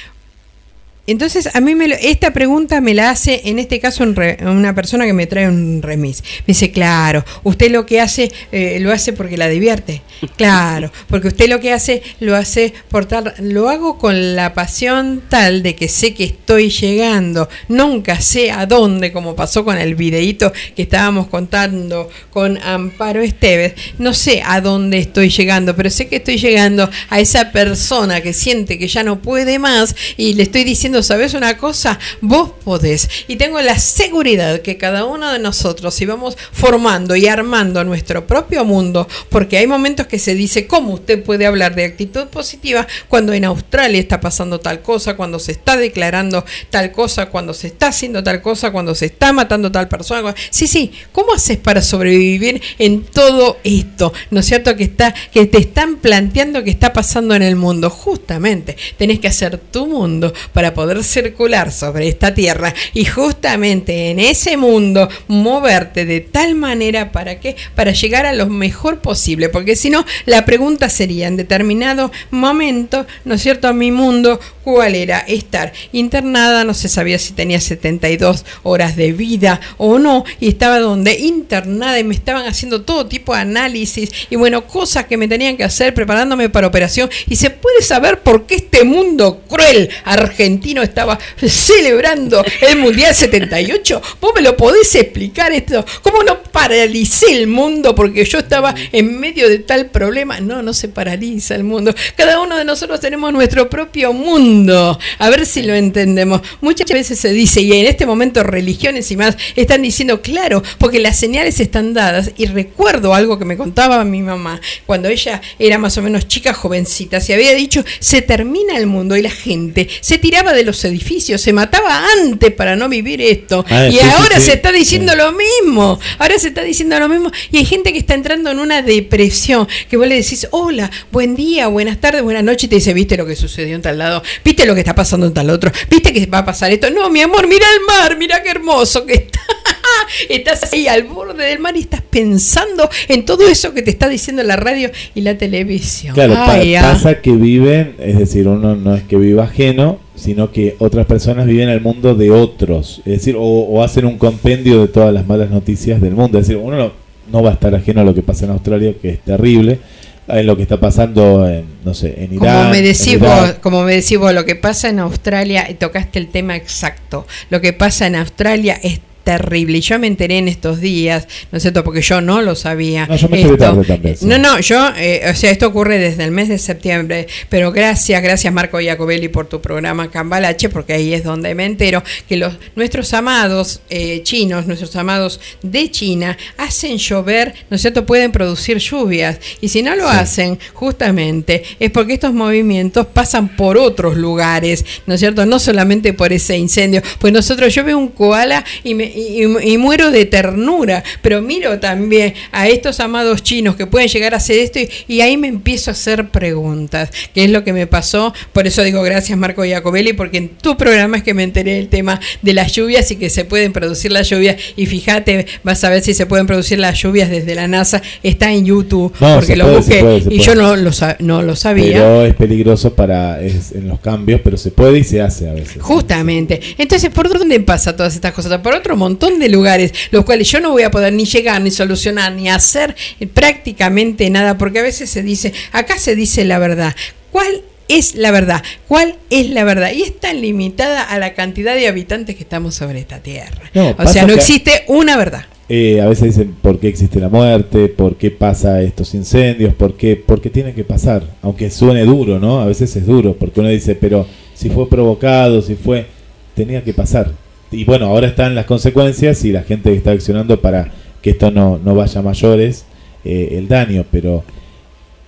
[1.07, 5.13] entonces, a mí me esta pregunta me la hace, en este caso, una persona que
[5.13, 6.21] me trae un remis.
[6.41, 10.03] Me dice, claro, usted lo que hace, eh, lo hace porque la divierte.
[10.35, 15.23] Claro, porque usted lo que hace, lo hace por tal, lo hago con la pasión
[15.27, 17.49] tal de que sé que estoy llegando.
[17.67, 23.73] Nunca sé a dónde, como pasó con el videíto que estábamos contando con Amparo Esteves.
[23.97, 28.33] No sé a dónde estoy llegando, pero sé que estoy llegando a esa persona que
[28.33, 31.97] siente que ya no puede más y le estoy diciendo ¿sabes una cosa?
[32.21, 33.07] Vos podés.
[33.27, 38.27] Y tengo la seguridad que cada uno de nosotros, si vamos formando y armando nuestro
[38.27, 42.87] propio mundo, porque hay momentos que se dice, ¿cómo usted puede hablar de actitud positiva
[43.07, 47.67] cuando en Australia está pasando tal cosa, cuando se está declarando tal cosa, cuando se
[47.67, 50.35] está haciendo tal cosa, cuando se está matando tal persona?
[50.49, 54.13] Sí, sí, ¿cómo haces para sobrevivir en todo esto?
[54.29, 54.75] ¿No es cierto?
[54.75, 57.89] Que, está, que te están planteando que está pasando en el mundo.
[57.89, 64.09] Justamente, tenés que hacer tu mundo para poder poder circular sobre esta tierra y justamente
[64.09, 69.49] en ese mundo moverte de tal manera para que para llegar a lo mejor posible,
[69.49, 74.39] porque si no la pregunta sería en determinado momento, ¿no es cierto?, a mi mundo
[74.63, 80.23] cuál era estar internada, no se sabía si tenía 72 horas de vida o no,
[80.39, 85.05] y estaba donde internada y me estaban haciendo todo tipo de análisis y bueno, cosas
[85.05, 87.09] que me tenían que hacer preparándome para operación.
[87.27, 93.13] Y se puede saber por qué este mundo cruel argentino argentino estaba celebrando el Mundial
[93.13, 94.01] 78.
[94.19, 95.85] ¿Vos me lo podés explicar esto?
[96.01, 100.39] ¿Cómo no paralicé el mundo porque yo estaba en medio de tal problema?
[100.39, 101.93] No, no se paraliza el mundo.
[102.15, 104.97] Cada uno de nosotros tenemos nuestro propio mundo.
[105.19, 106.41] A ver si lo entendemos.
[106.61, 110.99] Muchas veces se dice, y en este momento religiones y más están diciendo, claro, porque
[110.99, 112.31] las señales están dadas.
[112.37, 116.53] Y recuerdo algo que me contaba mi mamá cuando ella era más o menos chica,
[116.53, 117.19] jovencita.
[117.19, 121.41] Se había dicho, se termina el mundo y la gente se tiraba de los edificios,
[121.41, 123.65] se mataba antes para no vivir esto.
[123.69, 124.47] Ah, y sí, ahora sí.
[124.47, 125.99] se está diciendo lo mismo.
[126.17, 127.31] Ahora se está diciendo lo mismo.
[127.51, 129.67] Y hay gente que está entrando en una depresión.
[129.89, 132.63] Que vos le decís, hola, buen día, buenas tardes, buenas noches.
[132.65, 134.21] Y te dice, ¿viste lo que sucedió en tal lado?
[134.43, 135.71] ¿Viste lo que está pasando en tal otro?
[135.89, 136.89] ¿Viste que va a pasar esto?
[136.89, 139.39] No, mi amor, mira el mar, mira qué hermoso que está.
[140.29, 144.09] Estás ahí al borde del mar y estás pensando en todo eso que te está
[144.09, 146.13] diciendo la radio y la televisión.
[146.13, 146.81] Claro, pa- Ay, ah.
[146.81, 151.47] pasa que viven, es decir, uno no es que viva ajeno, sino que otras personas
[151.47, 155.25] viven el mundo de otros, es decir, o, o hacen un compendio de todas las
[155.25, 156.91] malas noticias del mundo, es decir, uno no,
[157.31, 159.79] no va a estar ajeno a lo que pasa en Australia, que es terrible,
[160.27, 162.55] en lo que está pasando en, no sé, en Irán.
[162.55, 166.19] Como me decís vos, como me decís vos, lo que pasa en Australia, y tocaste
[166.19, 169.77] el tema exacto, lo que pasa en Australia es terrible.
[169.77, 171.83] Y yo me enteré en estos días, ¿no es cierto?
[171.83, 173.05] Porque yo no lo sabía.
[173.07, 174.25] No, yo me tarde también, sí.
[174.25, 178.21] No, no, yo, eh, o sea, esto ocurre desde el mes de septiembre, pero gracias,
[178.21, 182.53] gracias Marco Iacobelli por tu programa Cambalache, porque ahí es donde me entero que los
[182.75, 188.05] nuestros amados eh, chinos, nuestros amados de China, hacen llover, ¿no es cierto?
[188.05, 189.39] Pueden producir lluvias.
[189.61, 190.17] Y si no lo Sí.
[190.17, 195.45] hacen, justamente, es porque estos movimientos pasan por otros lugares, ¿no es cierto?
[195.45, 197.01] No solamente por ese incendio.
[197.19, 201.41] Pues nosotros, yo veo un koala y, me, y, y- y muero de ternura, pero
[201.41, 205.37] miro también a estos amados chinos que pueden llegar a hacer esto y, y ahí
[205.37, 208.33] me empiezo a hacer preguntas, que es lo que me pasó.
[208.53, 211.87] Por eso digo gracias Marco Iacobelli, porque en tu programa es que me enteré del
[211.87, 214.57] tema de las lluvias y que se pueden producir las lluvias.
[214.75, 218.01] Y fíjate, vas a ver si se pueden producir las lluvias desde la NASA.
[218.23, 220.91] Está en YouTube, No, porque lo puede, busqué se puede, se y yo no lo,
[221.19, 221.93] no lo sabía.
[221.93, 225.53] Pero es peligroso para es, en los cambios, pero se puede y se hace a
[225.53, 225.81] veces.
[225.81, 226.59] Justamente.
[226.77, 228.59] Entonces, ¿por dónde pasa todas estas cosas?
[228.61, 231.71] Por otro montón de lugares, los cuales yo no voy a poder ni llegar, ni
[231.71, 236.59] solucionar, ni hacer eh, prácticamente nada, porque a veces se dice, acá se dice la
[236.59, 236.95] verdad.
[237.31, 238.63] ¿Cuál es la verdad?
[238.87, 239.91] ¿Cuál es la verdad?
[239.93, 243.69] Y es tan limitada a la cantidad de habitantes que estamos sobre esta tierra.
[243.73, 245.45] No, o sea, no existe una verdad.
[245.73, 249.95] Eh, a veces dicen por qué existe la muerte, por qué pasa estos incendios, por
[249.95, 252.59] qué, por qué tienen que pasar, aunque suene duro, ¿no?
[252.59, 256.07] A veces es duro, porque uno dice, pero si fue provocado, si fue,
[256.55, 257.31] tenía que pasar.
[257.71, 260.89] Y bueno, ahora están las consecuencias y la gente está accionando para
[261.21, 262.85] que esto no, no vaya a mayores
[263.23, 264.43] eh, el daño, pero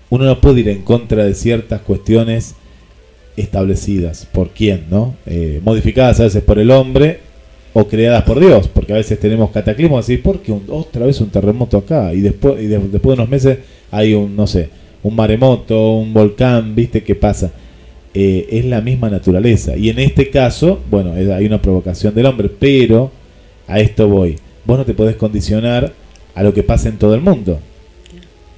[0.10, 2.56] uno no puede ir en contra de ciertas cuestiones
[3.38, 4.28] establecidas.
[4.32, 5.16] ¿Por quién, no?
[5.26, 7.20] Eh, modificadas a veces por el hombre
[7.74, 11.20] o creadas por Dios, porque a veces tenemos cataclismos así, ¿por qué un- otra vez
[11.22, 12.14] un terremoto acá?
[12.14, 13.58] Y después, y de- después de unos meses
[13.90, 14.70] hay un, no sé,
[15.02, 17.52] un maremoto, un volcán, ¿viste qué pasa?
[18.14, 19.76] Eh, es la misma naturaleza.
[19.76, 23.12] Y en este caso, bueno, hay una provocación del hombre, pero
[23.68, 24.38] a esto voy.
[24.66, 25.92] Vos no te podés condicionar
[26.36, 27.60] a lo que pasa en todo el mundo.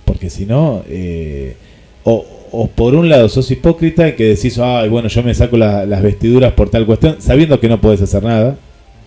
[0.03, 1.55] Porque si no, eh,
[2.03, 5.57] o, o por un lado sos hipócrita y que decís, ay, bueno, yo me saco
[5.57, 8.57] la- las vestiduras por tal cuestión, sabiendo que no puedes hacer nada,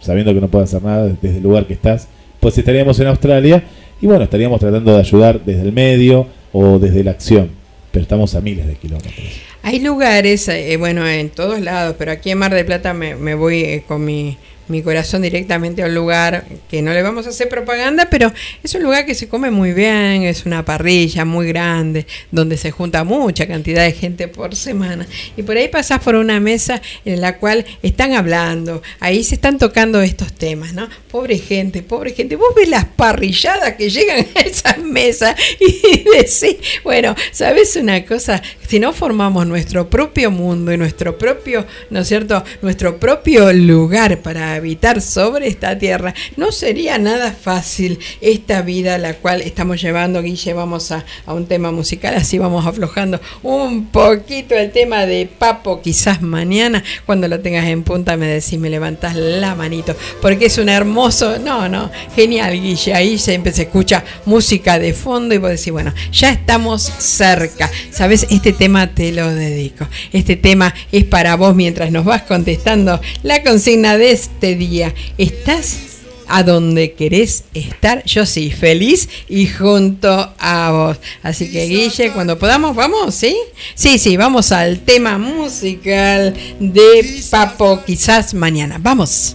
[0.01, 2.09] sabiendo que no puedes hacer nada desde el lugar que estás,
[2.41, 3.65] pues estaríamos en Australia
[4.01, 7.51] y bueno, estaríamos tratando de ayudar desde el medio o desde la acción,
[7.93, 9.48] pero estamos a miles de kilómetros.
[9.69, 13.65] Hay lugares, eh, bueno, en todos lados, pero aquí en Mar del Plata me, voy
[13.65, 14.39] eh, con mi,
[14.69, 18.75] mi corazón directamente a un lugar que no le vamos a hacer propaganda, pero es
[18.75, 23.05] un lugar que se come muy bien, es una parrilla muy grande, donde se junta
[23.05, 25.07] mucha cantidad de gente por semana.
[25.37, 29.59] Y por ahí pasás por una mesa en la cual están hablando, ahí se están
[29.59, 30.89] tocando estos temas, ¿no?
[31.11, 32.37] Pobre gente, pobre gente.
[32.37, 38.43] Vos ves las parrilladas que llegan a esa mesa y decís, bueno, ¿sabes una cosa?
[38.69, 42.45] Si no formamos nuestro propio mundo y nuestro propio, ¿no es cierto?
[42.61, 49.15] Nuestro propio lugar para habitar sobre esta tierra, no sería nada fácil esta vida la
[49.15, 50.21] cual estamos llevando.
[50.21, 55.27] Guille, vamos a, a un tema musical, así vamos aflojando un poquito el tema de
[55.39, 60.45] Papo, quizás mañana, cuando lo tengas en punta, me decís, me levantás la manito, porque
[60.45, 65.39] es un hermoso, no, no, genial, Guille, ahí siempre se escucha música de fondo y
[65.39, 68.27] vos decís, bueno, ya estamos cerca, ¿sabes?
[68.29, 73.43] Este tema te lo dedico, este tema es para vos mientras nos vas contestando la
[73.43, 74.95] consigna de este día.
[75.17, 75.89] ¿Estás
[76.29, 78.05] a donde querés estar.
[78.05, 80.99] Yo sí, feliz y junto a vos.
[81.23, 83.37] Así que Guille, cuando podamos, vamos, ¿sí?
[83.75, 88.77] Sí, sí, vamos al tema musical de Papo, quizás mañana.
[88.79, 89.35] Vamos.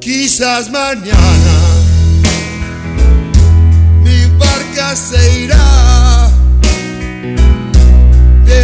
[0.00, 1.16] Quizás mañana
[4.04, 6.15] mi barca se irá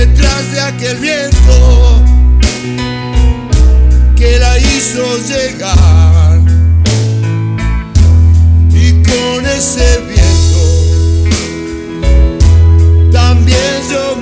[0.06, 2.02] detrás de aquel viento
[4.16, 6.40] que la hizo llegar.
[8.70, 10.64] Y con ese viento
[13.12, 14.16] también yo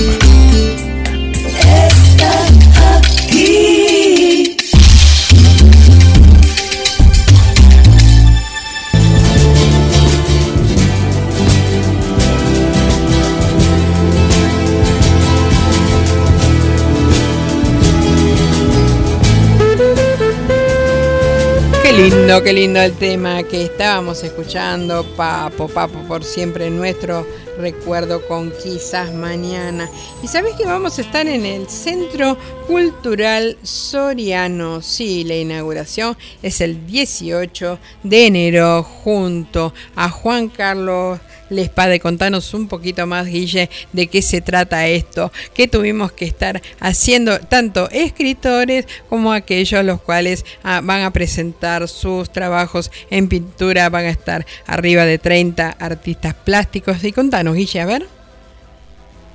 [22.00, 27.26] lindo, qué lindo el tema que estábamos escuchando, Papo, Papo, por siempre nuestro
[27.58, 29.86] recuerdo con quizás mañana.
[30.22, 34.80] Y sabes que vamos a estar en el Centro Cultural Soriano.
[34.80, 41.20] Sí, la inauguración es el 18 de enero junto a Juan Carlos
[41.50, 42.00] Lespade.
[42.00, 47.38] Contanos un poquito más, Guille, de qué se trata esto, que tuvimos que estar haciendo
[47.40, 54.06] tanto escritores como aquellos los cuales ah, van a presentar sus trabajos en pintura, van
[54.06, 57.02] a estar arriba de 30 artistas plásticos.
[57.04, 58.06] Y contanos, Guille, a ver.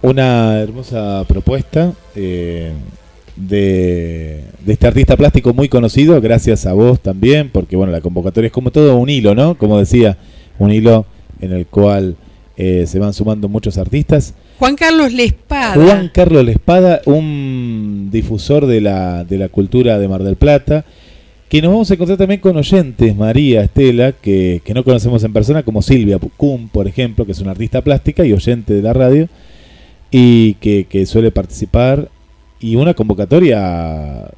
[0.01, 1.93] Una hermosa propuesta.
[2.15, 2.73] eh,
[3.35, 8.47] de, de este artista plástico muy conocido, gracias a vos también, porque bueno, la convocatoria
[8.47, 9.57] es como todo un hilo, ¿no?
[9.57, 10.17] Como decía,
[10.57, 11.05] un hilo
[11.41, 12.15] en el cual
[12.57, 14.33] eh, se van sumando muchos artistas.
[14.59, 15.73] Juan Carlos Lespada.
[15.73, 20.85] Juan Carlos Lespada, un difusor de la, de la cultura de Mar del Plata,
[21.49, 25.33] que nos vamos a encontrar también con oyentes, María, Estela, que, que no conocemos en
[25.33, 28.93] persona, como Silvia Kuhn, por ejemplo, que es una artista plástica y oyente de la
[28.93, 29.27] radio,
[30.09, 32.09] y que, que suele participar,
[32.59, 34.31] y una convocatoria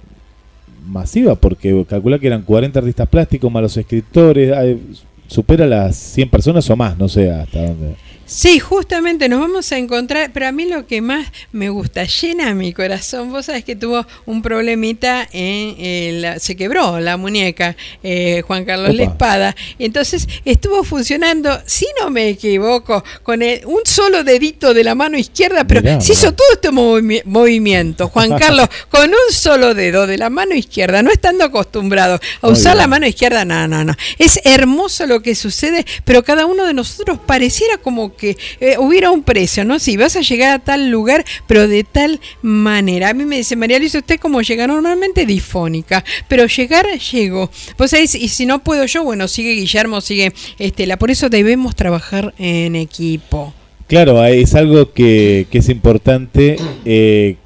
[0.87, 4.79] masiva, porque calcula que eran 40 artistas plásticos, más los escritores, hay-
[5.27, 7.95] supera las 100 personas o más, no sé hasta dónde.
[8.29, 12.53] Sí, justamente nos vamos a encontrar, pero a mí lo que más me gusta, llena
[12.53, 17.77] mi corazón, vos sabés que tuvo un problemita en, eh, la- se quebró la muñeca,
[18.03, 18.97] eh, Juan Carlos Opa.
[18.97, 24.83] La Espada, entonces estuvo funcionando, si no me equivoco, con el- un solo dedito de
[24.83, 29.33] la mano izquierda, pero Mirá, se hizo todo este movi- movimiento, Juan Carlos, con un
[29.33, 33.69] solo dedo de la mano izquierda, no estando acostumbrado a usar la mano izquierda, no,
[33.69, 33.93] no, no.
[34.19, 39.11] Es hermoso lo que sucede, pero cada uno de nosotros pareciera como que eh, hubiera
[39.11, 39.79] un precio, ¿no?
[39.79, 43.09] Si vas a llegar a tal lugar, pero de tal manera.
[43.09, 47.49] A mí me dice, María Luisa, usted como llega normalmente difónica, pero llegar, llego.
[47.77, 50.97] Vos sabés, y si no puedo yo, bueno, sigue Guillermo, sigue Estela.
[50.97, 53.53] Por eso debemos trabajar en equipo.
[53.87, 56.57] Claro, es algo que, que es importante.
[56.83, 57.37] eh,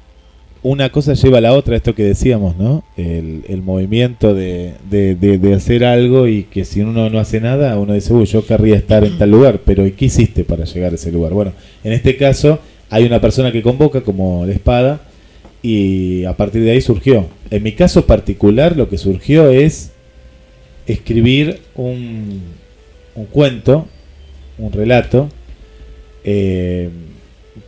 [0.64, 2.84] una cosa lleva a la otra, esto que decíamos, ¿no?
[2.96, 7.76] El, el movimiento de, de- de- hacer algo y que si uno no hace nada,
[7.78, 10.92] uno dice, uy, yo querría estar en tal lugar, pero ¿y qué hiciste para llegar
[10.92, 11.32] a ese lugar?
[11.32, 11.52] Bueno,
[11.82, 12.60] en este caso
[12.90, 15.00] hay una persona que convoca como la espada
[15.62, 17.26] y a partir de ahí surgió.
[17.50, 19.90] En mi caso particular lo que surgió es
[20.86, 22.40] escribir un,
[23.16, 23.86] un cuento,
[24.58, 25.28] un relato,
[26.24, 26.88] eh,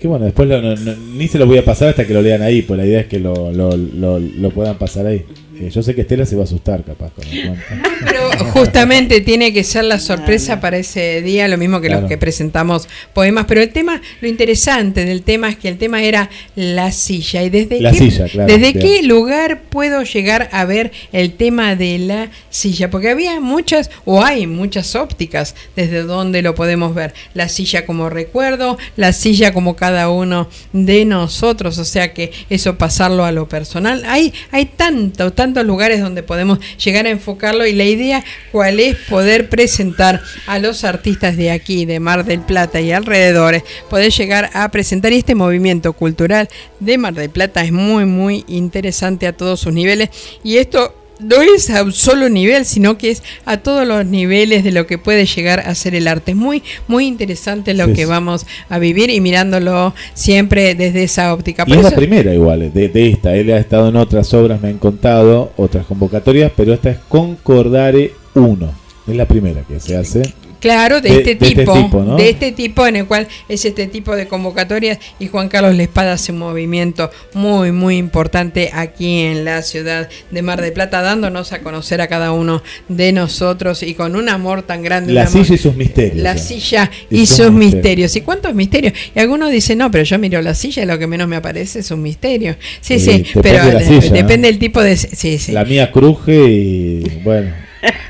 [0.05, 0.77] que bueno, después lo- no-
[1.17, 3.07] ni se lo voy a pasar hasta que lo lean ahí, pues la idea es
[3.07, 3.75] que lo, lo-
[4.19, 5.23] lo puedan pasar ahí.
[5.61, 7.65] Eh, yo sé que Estela se va a asustar capaz con el cuento.
[8.05, 12.03] Pero justamente tiene que ser la sorpresa para ese día, lo mismo que Claro.
[12.03, 13.45] los que presentamos poemas.
[13.47, 17.43] Pero el tema, lo interesante del tema es que el tema era la silla.
[17.43, 21.77] ¿Y desde, La qué, silla, claro, desde qué lugar puedo llegar a ver el tema
[21.77, 22.91] de la silla?
[22.91, 27.15] Porque había muchas, o hay muchas ópticas desde donde lo podemos ver.
[27.35, 31.79] La silla como recuerdo, la silla como cada uno de nosotros.
[31.79, 34.03] O sea que eso pasarlo a lo personal.
[34.07, 38.97] Hay, hay tanto, tantos lugares donde podemos llegar a enfocarlo y la idea cuál es
[38.97, 44.49] poder presentar a los artistas de aquí, de Mar del Plata y alrededores, poder llegar
[44.55, 46.49] a presentar este movimiento cultural
[46.81, 47.63] de Mar del Plata.
[47.63, 50.09] Es muy, muy interesante a todos sus niveles.
[50.43, 54.65] Y esto no es a un solo nivel, sino que es a todos los niveles
[54.65, 56.33] de lo que puede llegar a ser el arte.
[56.33, 61.33] Es muy, muy interesante lo Sí, que vamos a vivir y mirándolo siempre desde esa
[61.33, 61.65] óptica.
[61.67, 63.35] Y Por es la primera igual, de, de esta.
[63.35, 68.13] Él ha estado en otras obras, me han contado, otras convocatorias, pero esta es Concordare
[68.35, 68.75] 1.
[69.09, 70.23] Es la primera que se hace.
[70.65, 73.87] Claro, de, De- este de este tipo, de este tipo en el cual es este
[73.87, 79.45] tipo de convocatorias y Juan Carlos Lespada hace un movimiento muy muy importante aquí en
[79.45, 83.93] la ciudad de Mar del Plata, dándonos a conocer a cada uno de nosotros y
[83.93, 85.13] con un amor tan grande.
[85.13, 86.17] La amor- silla y sus misterios.
[86.23, 87.75] la silla Y y sus sus misterios.
[87.75, 88.17] misterios.
[88.17, 88.95] ¿Y cuántos misterios?
[89.15, 91.81] Y algunos dicen, no, pero yo miro la silla y lo que menos me aparece
[91.81, 92.57] es un misterio.
[92.81, 94.17] Sí, Sí, sí, depende pero de la de- silla, ¿no?
[94.17, 94.97] depende del tipo de...
[94.97, 95.53] Sí, sí.
[95.53, 97.53] La mía cruje y bueno,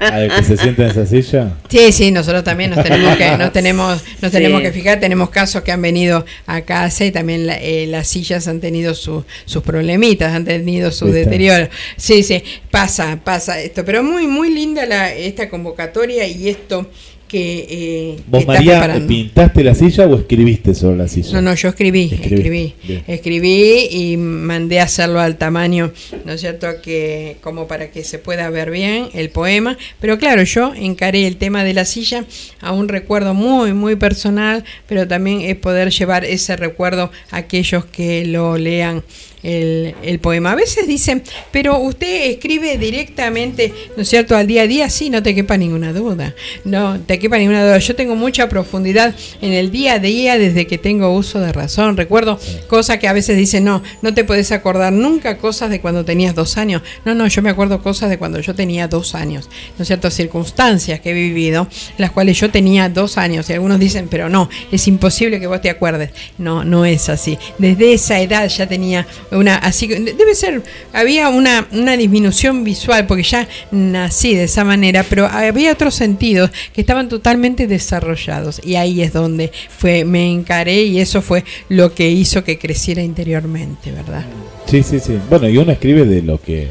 [0.00, 1.54] al que se sienta en esa silla.
[1.68, 4.36] Sí, sí, nosotros también nos tenemos que, nos tenemos, nos Sí.
[4.38, 8.08] tenemos que fijar, tenemos casos que han venido a casa y también la- eh, las
[8.08, 11.68] sillas han tenido su- sus problemitas, han tenido su deterioro.
[11.96, 16.90] Sí, sí, pasa, pasa esto, pero muy, muy linda la, esta convocatoria y esto
[17.35, 21.32] que eh, ¿Vos, María, pintaste la silla o escribiste sobre la silla?
[21.32, 23.03] No, no, yo escribí, escribí, bien.
[23.09, 25.91] escribí y mandé a hacerlo al tamaño,
[26.24, 29.76] ¿no es cierto?, que como para que se pueda ver bien el poema.
[30.01, 32.24] Pero claro, yo encaré el tema de la silla
[32.61, 37.85] a un recuerdo muy, muy personal, pero también es poder llevar ese recuerdo a aquellos
[37.85, 39.03] que lo lean
[39.45, 40.53] el, poema.
[40.53, 45.11] A veces dicen, pero usted escribe directamente, ¿no es cierto?, al día a día, sí,
[45.11, 46.34] no te quepa ninguna duda.
[46.64, 47.78] No te quepa ninguna duda.
[47.78, 51.97] Yo tengo mucha profundidad en el día a día desde que tengo uso de razón.
[51.97, 56.05] Recuerdo cosas que a veces dicen, no, no te podés acordar nunca cosas de cuando
[56.05, 56.82] tenías dos años.
[57.05, 59.51] No, no, yo me acuerdo cosas de cuando yo tenía dos años.
[59.76, 60.11] ¿No es cierto?
[60.11, 61.68] Circunstancias que he vivido,
[61.99, 63.51] las cuales yo tenía dos años.
[63.51, 66.11] Y algunos dicen, pero no, es imposible que vos te acuerdes.
[66.38, 67.38] No, no es así.
[67.59, 70.62] Desde esa edad ya tenía una así debe ser
[70.93, 76.51] había una, una disminución visual porque ya nací de esa manera, pero había otros sentidos
[76.72, 81.95] que estaban totalmente desarrollados y ahí es donde fue me encaré y eso fue lo
[81.95, 84.24] que hizo que creciera interiormente, ¿verdad?
[84.66, 85.18] Sí, sí, sí.
[85.28, 86.68] Bueno, y uno escribe de lo que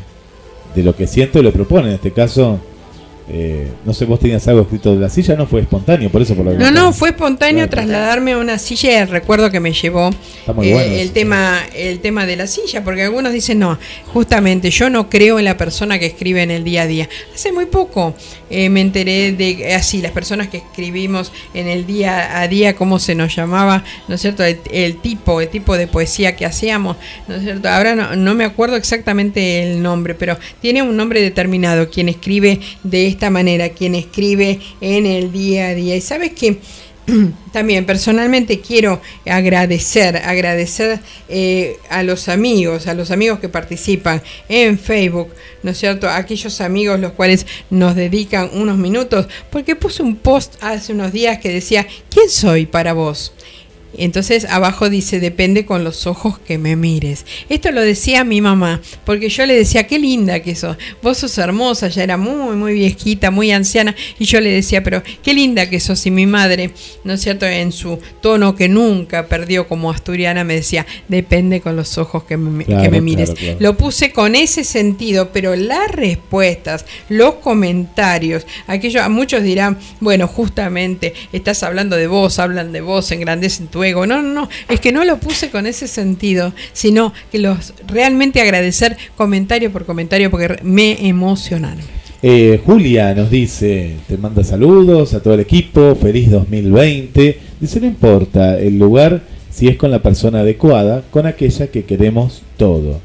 [0.76, 1.90] de lo que siento y lo propone.
[1.90, 2.60] En este caso,
[3.30, 6.36] eh, no sé, vos tenías algo escrito de la silla, no fue espontáneo, por eso
[6.36, 7.88] por lo No, no, fue espontáneo Claro.
[7.88, 10.14] trasladarme a una silla y el recuerdo que me llevó eh,
[10.48, 13.80] bueno el tema el tema de la silla, porque algunos dicen, no,
[14.14, 17.10] justamente yo no creo en la persona que escribe en el día a día.
[17.34, 18.14] Hace muy poco
[18.50, 23.00] eh, me enteré de así, las personas que escribimos en el día a día, cómo
[23.00, 24.44] se nos llamaba, ¿no es cierto?
[24.44, 26.98] El, el tipo, el tipo de poesía que hacíamos,
[27.28, 27.70] ¿no es cierto?
[27.70, 32.60] Ahora no, no me acuerdo exactamente el nombre, pero tiene un nombre determinado, quien escribe
[32.84, 35.96] de esta manera, quien escribe en el día a día.
[35.96, 36.60] Y sabes que
[37.52, 44.80] también personalmente quiero agradecer, agradecer eh, a los amigos, a los amigos que participan en
[44.80, 45.30] Facebook,
[45.64, 46.10] ¿no es cierto?
[46.10, 51.40] Aquellos amigos los cuales nos dedican unos minutos, porque puse un post hace unos días
[51.40, 53.34] que decía, ¿quién soy para vos?
[53.98, 57.26] Entonces abajo dice, depende con los ojos que me mires.
[57.50, 61.38] Esto lo decía mi mamá, porque yo le decía, qué linda que sos, vos sos
[61.38, 65.70] hermosa, ya era muy, muy viejita, muy anciana, y yo le decía, pero qué linda
[65.70, 66.06] que sos.
[66.06, 66.72] Y mi madre,
[67.04, 71.76] ¿no es cierto?, en su tono que nunca perdió como asturiana, me decía, depende con
[71.76, 73.30] los ojos que me, Claro, que me mires.
[73.32, 73.58] claro, claro.
[73.60, 80.28] Lo puse con ese sentido, pero las respuestas, los comentarios, aquellos, a muchos dirán, bueno,
[80.28, 84.92] justamente estás hablando de vos, hablan de vos, engrandecen tu No, no, no, es que
[84.92, 90.60] no lo puse con ese sentido, sino que los realmente agradecer comentario por comentario porque
[90.64, 91.84] me emocionaron.
[92.22, 97.38] Eh, Julia nos dice, te manda saludos a todo el equipo, feliz 2020.
[97.60, 99.22] Dice, no importa el lugar
[99.52, 103.02] si es con la persona adecuada, con aquella que queremos todo.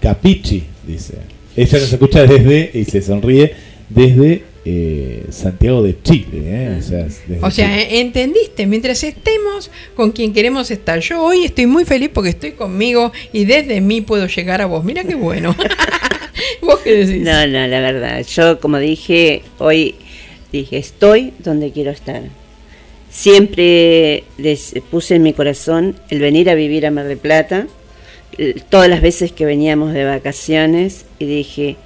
[0.00, 1.14] Capichi, dice.
[1.56, 3.52] Ella nos escucha desde, y se sonríe,
[3.88, 6.42] desde eh, Santiago de Chile.
[6.44, 6.76] ¿eh?
[6.78, 8.00] O sea, desde O sea, Chile.
[8.00, 8.66] ¿entendiste?
[8.66, 11.00] Mientras estemos con quien queremos estar.
[11.00, 14.84] Yo hoy estoy muy feliz porque estoy conmigo y desde mí puedo llegar a vos.
[14.84, 15.56] Mira qué bueno.
[16.62, 17.22] ¿Vos qué decís?
[17.22, 18.22] No, no, la verdad.
[18.26, 19.94] Yo, como dije, hoy
[20.52, 22.22] dije, estoy donde quiero estar.
[23.10, 27.66] Siempre les puse en mi corazón el venir a vivir a Mar del Plata,
[28.68, 31.76] todas las veces que veníamos de vacaciones, y dije,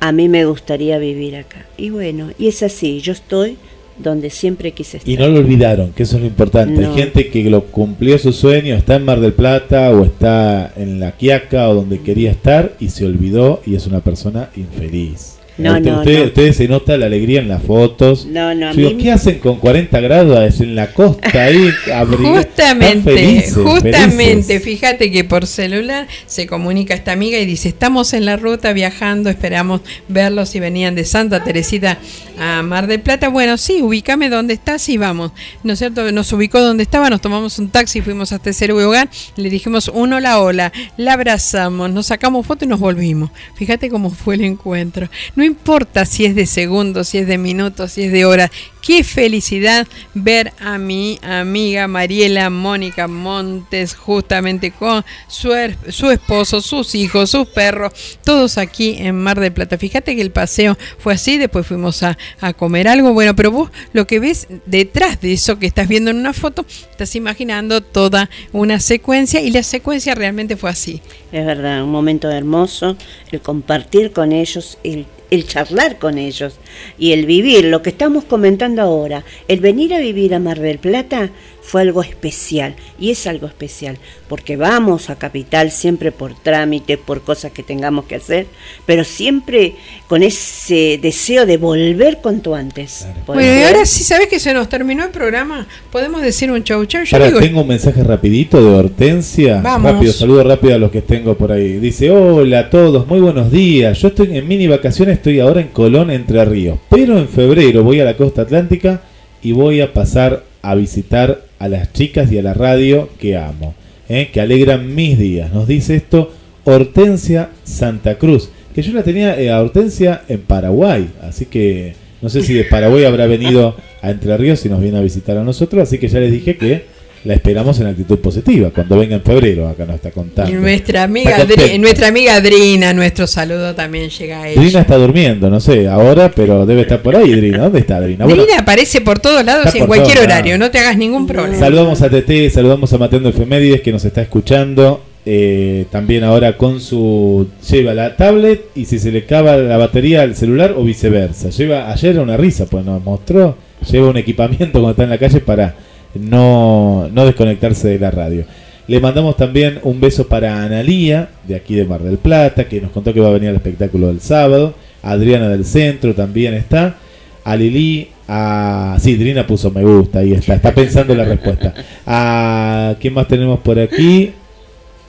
[0.00, 1.66] a mí me gustaría vivir acá.
[1.76, 3.56] Y bueno, y es así, yo estoy
[3.98, 5.12] donde siempre quise estar.
[5.12, 6.80] Y no lo olvidaron, que eso es lo importante.
[6.80, 6.90] No.
[6.90, 11.00] Hay gente que lo cumplió su sueño, está en Mar del Plata o está en
[11.00, 15.39] La Quiaca o donde quería estar y se olvidó y es una persona infeliz.
[15.60, 16.24] No, Usted- no, ustedes, no.
[16.26, 18.26] ustedes se nota la alegría en las fotos.
[18.26, 21.68] No, no, a Yo digo, mí- ¿qué hacen con 40 grados en la costa ahí?
[21.68, 24.62] Están Justamente, felices, justamente, felices.
[24.62, 29.30] fíjate que por celular se comunica esta amiga y dice, estamos en la ruta viajando,
[29.30, 31.98] esperamos verlos si venían de Santa Teresita
[32.38, 33.28] a Mar del Plata.
[33.28, 35.32] Bueno, sí, ubícame donde estás y vamos.
[35.62, 36.10] ¿No es cierto?
[36.12, 40.12] Nos ubicó donde estaba, nos tomamos un taxi, fuimos hasta ese lugar, le dijimos un
[40.12, 43.30] hola, hola, la abrazamos, nos sacamos foto y nos volvimos.
[43.54, 45.08] Fíjate cómo fue el encuentro.
[45.36, 48.50] No importa si es de segundos, si es de minutos, si es de horas.
[48.80, 55.52] Qué felicidad ver a mi amiga Mariela Mónica Montes justamente con su,
[55.90, 57.92] su esposo, sus hijos, sus perros,
[58.24, 59.76] todos aquí en Mar del Plata.
[59.76, 63.70] Fíjate que el paseo fue así, después fuimos a, a comer algo, bueno, pero vos
[63.92, 68.30] lo que ves detrás de eso que estás viendo en una foto, estás imaginando toda
[68.52, 71.02] una secuencia y la secuencia realmente fue así.
[71.32, 72.96] Es verdad, un momento hermoso,
[73.30, 76.58] el compartir con ellos, el, el charlar con ellos
[76.98, 80.78] y el vivir, lo que estamos comentando ahora, el venir a vivir a Mar del
[80.78, 81.30] Plata
[81.62, 83.98] fue algo especial y es algo especial,
[84.28, 88.46] porque vamos a Capital siempre por trámite, por cosas que tengamos que hacer,
[88.86, 89.74] pero siempre
[90.08, 93.06] con ese deseo de volver cuanto antes.
[93.26, 93.66] Bueno, y Volver.
[93.66, 95.66] ahora sí, ¿sabes que se nos terminó el programa?
[95.92, 97.04] Podemos decir un chau chau.
[97.04, 99.60] Yo Ahora digo, tengo un mensaje rapidito de Hortensia.
[99.62, 99.92] Vamos.
[99.92, 101.78] Rápido, saludo rápido a los que tengo por ahí.
[101.78, 103.98] Dice, hola a todos, muy buenos días.
[104.00, 106.78] Yo estoy en mini vacaciones, estoy ahora en Colón, Entre Ríos.
[106.88, 109.02] Pero en febrero voy a la costa atlántica
[109.42, 113.74] y voy a pasar a visitar a las chicas y a la radio que amo,
[114.08, 114.30] ¿eh?
[114.32, 115.52] que alegran mis días.
[115.52, 116.32] Nos dice esto
[116.64, 122.30] Hortensia Santa Cruz, que yo la tenía eh, a Hortensia en Paraguay, así que no
[122.30, 125.44] sé si de Paraguay habrá venido a Entre Ríos y nos viene a visitar a
[125.44, 126.86] nosotros, así que ya les dije que
[127.24, 130.50] la esperamos en actitud positiva, cuando venga en febrero, acá nos está contando.
[130.50, 131.36] y nuestra amiga,
[131.78, 134.60] nuestra amiga Adrina, nuestro saludo también llega a ella.
[134.60, 137.58] Drina está durmiendo, no sé, ahora, pero debe estar por ahí, Drina.
[137.58, 138.24] ¿Dónde está Drina?
[138.24, 141.58] Bueno, Adrina aparece por todos lados en cualquier horario, no te hagas ningún problema.
[141.58, 146.80] Saludamos a TT, saludamos a Mateo Efemérides que nos está escuchando eh, también ahora con
[146.80, 151.50] su lleva la tablet y si se le acaba la batería al celular o viceversa.
[151.50, 153.56] Lleva ayer una risa, pues nos mostró,
[153.90, 155.74] lleva un equipamiento cuando está en la calle para
[156.14, 158.44] no, no desconectarse de la radio.
[158.86, 162.90] Le mandamos también un beso para Analía, de aquí de Mar del Plata, que nos
[162.90, 164.74] contó que va a venir al espectáculo del sábado.
[165.02, 166.96] Adriana del Centro también está.
[167.44, 168.96] A Lili, a...
[169.00, 171.72] Sí, Drina puso me gusta, ahí está, está pensando la respuesta.
[172.06, 172.94] A...
[173.00, 174.32] ¿Quién más tenemos por aquí?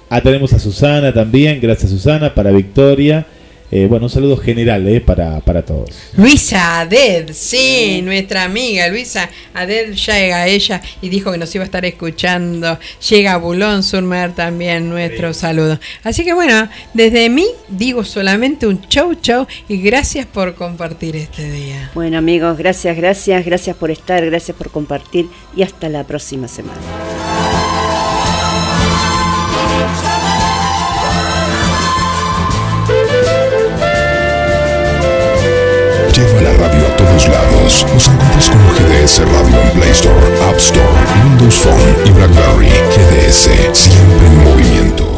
[0.09, 3.25] Ah, tenemos a Susana también, gracias Susana, para Victoria.
[3.71, 5.89] Eh, bueno, un saludo general eh, para, para todos.
[6.17, 11.65] Luisa Aded, sí, nuestra amiga Luisa Aded llega ella y dijo que nos iba a
[11.65, 12.77] estar escuchando.
[13.09, 15.79] Llega Bulón Surmer también nuestro saludo.
[16.03, 21.49] Así que bueno, desde mí digo solamente un chau chau y gracias por compartir este
[21.49, 21.91] día.
[21.95, 27.70] Bueno amigos, gracias, gracias, gracias por estar, gracias por compartir y hasta la próxima semana.
[36.13, 37.85] Lleva la radio a todos lados.
[37.93, 40.87] Nos encuentras como GDS Radio en Play Store, App Store,
[41.23, 42.69] Windows Phone y BlackBerry.
[42.69, 45.10] GDS, siempre en movimiento.